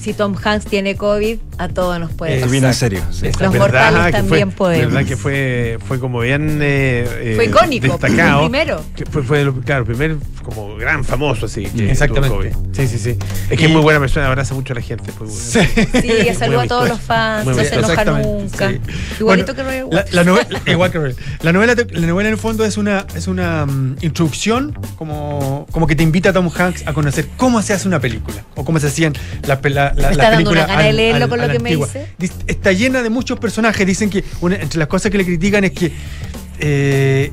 [0.00, 2.50] Si Tom Hanks tiene COVID, a todos nos puede Eh, pasar.
[2.50, 3.00] Viene en serio.
[3.10, 3.26] sí.
[3.26, 4.92] Los ¿Verdad mortales también fue, podemos.
[4.92, 8.42] verdad que fue, fue como bien eh, eh, Fue icónico, destacado.
[8.44, 8.84] el primero.
[8.94, 11.64] Que fue, claro, el primer como gran famoso así.
[11.64, 12.36] que Exactamente.
[12.36, 12.50] COVID.
[12.72, 13.18] Sí, sí, sí.
[13.50, 15.10] Es que Y- es muy buena persona, abraza mucho a la gente.
[15.18, 15.34] buena.
[15.34, 18.68] Sí, saluda a todos los fans, Muy no se enoja nunca.
[18.70, 18.80] sí.
[19.18, 21.16] Igualito Bueno, que Roger La, la novela, igual que Roger.
[21.42, 25.86] la novela, la novela en el fondo es una, es una mm, introducción como, como
[25.88, 28.78] que te invita a Tom Hanks a conocer cómo se hace una película o cómo
[28.78, 29.14] se hacían
[29.46, 31.28] la, pe- la, la, Me la está dando película una gana de al- leerlo al-
[31.30, 31.86] con lo a la que me antigua.
[31.86, 32.06] dice.
[32.18, 33.86] Dis- Está llena de muchos personajes.
[33.86, 35.92] Dicen que una- entre las cosas que le critican es que
[36.58, 37.32] eh,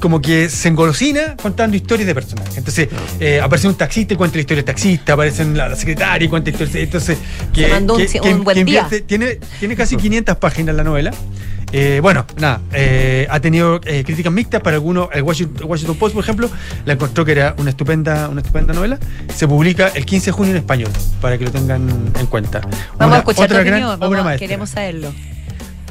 [0.00, 2.56] como que se engolosina contando historias de personajes.
[2.58, 2.88] Entonces,
[3.18, 6.28] eh, aparece un taxista y cuenta la historia del taxista, aparece la, la secretaria y
[6.28, 6.76] cuenta historias.
[6.76, 7.16] Entonces,
[7.52, 8.82] que, Se mandó un que- que- buen que día.
[8.82, 11.12] invierte- tiene, tiene casi 500 páginas la novela.
[11.72, 15.08] Eh, bueno, nada, eh, ha tenido eh, críticas mixtas para algunos.
[15.12, 16.48] El Washington, Post, por ejemplo,
[16.84, 18.98] la encontró que era una estupenda, una estupenda novela.
[19.34, 20.90] Se publica el 15 de junio en español,
[21.20, 21.88] para que lo tengan
[22.18, 22.60] en cuenta.
[22.60, 25.12] Vamos Una- a escuchar tu gran opinión, vamos- queremos saberlo.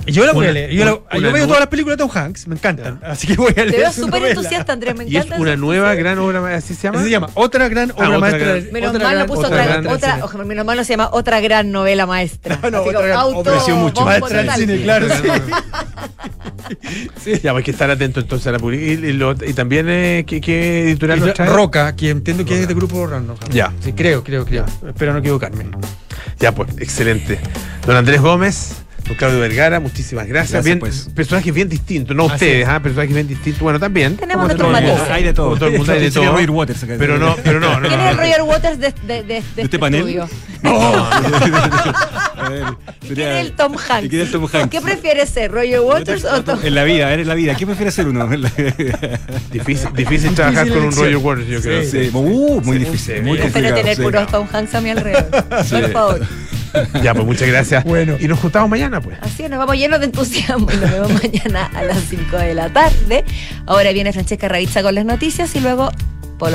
[0.07, 0.71] Yo la voy a Una- leer.
[0.71, 2.99] Yo, la- yo veo todas las películas de Tom Hanks, me encantan.
[3.03, 3.81] Así que voy a Te leer.
[3.81, 5.41] veo su súper entusiasta, Andrés, me Y es encanta.
[5.41, 6.97] una nueva gran obra, ma- ¿así se llama?
[6.99, 7.29] Así se llama.
[7.33, 8.45] Otra gran obra otra maestra.
[8.53, 10.93] gran- Menos otra mal no puso otra otra, gran otra, ojo, menos mal no se
[10.93, 12.59] llama otra gran novela maestra.
[12.63, 14.05] No, no, Así otra como gran- auto, mucho.
[14.05, 15.07] Maestra del cine, claro.
[17.25, 19.05] Ya, pues hay que estar atento entonces a la publicación.
[19.05, 21.47] Y, y y también, eh, ¿qué, qué editorial nos trae?
[21.49, 23.35] Roca, que entiendo que es de grupo Random.
[23.51, 23.71] Ya.
[23.81, 24.65] Sí, creo, creo, creo.
[24.87, 25.65] Espero no equivocarme.
[26.39, 27.39] Ya, pues, excelente.
[27.85, 28.73] Don Andrés Gómez,
[29.07, 30.51] don Claudio Vergara, muchísimas gracias.
[30.51, 31.09] Gracias, bien, pues.
[31.15, 32.67] Personajes bien distintos, no Así ustedes, es.
[32.69, 32.81] ¿ah?
[32.81, 33.61] personajes bien distintos.
[33.61, 34.15] Bueno, también.
[34.17, 35.11] Tenemos nuestros todo el.
[35.11, 35.55] Hay de todo.
[35.55, 36.31] Todo el mundo hay de todo.
[36.31, 36.95] Roger Waters acá.
[36.97, 37.87] Pero no, pero no, no.
[37.87, 38.21] ¿Quién no, es no.
[38.21, 39.99] Roger Waters de, de, de, de este panel?
[40.01, 40.29] estudio?
[40.65, 42.63] A ver,
[43.01, 44.05] ¿Quién es el Tom Hanks?
[44.05, 44.69] ¿Y quién es Tom Hanks?
[44.69, 47.55] ¿Qué prefieres ser, Roger Waters o Tom En la vida, en la vida.
[47.55, 48.27] ¿Qué prefiere hacer uno?
[49.51, 50.91] Difícil, difícil trabajar con un.
[50.91, 51.83] Roger Waters, yo creo.
[51.83, 53.75] Sí, uh, muy Sí, difícil, muy complicado.
[53.75, 55.29] tener puros Tom Hanks a mi alrededor.
[55.29, 56.21] Por favor.
[57.03, 57.83] Ya, pues muchas gracias.
[57.83, 58.15] Bueno.
[58.19, 59.17] Y nos juntamos mañana, pues.
[59.21, 62.53] Así es, nos vamos llenos de entusiasmo y nos vemos mañana a las 5 de
[62.53, 63.25] la tarde.
[63.65, 65.91] Ahora viene Francesca Ravizza con las noticias y luego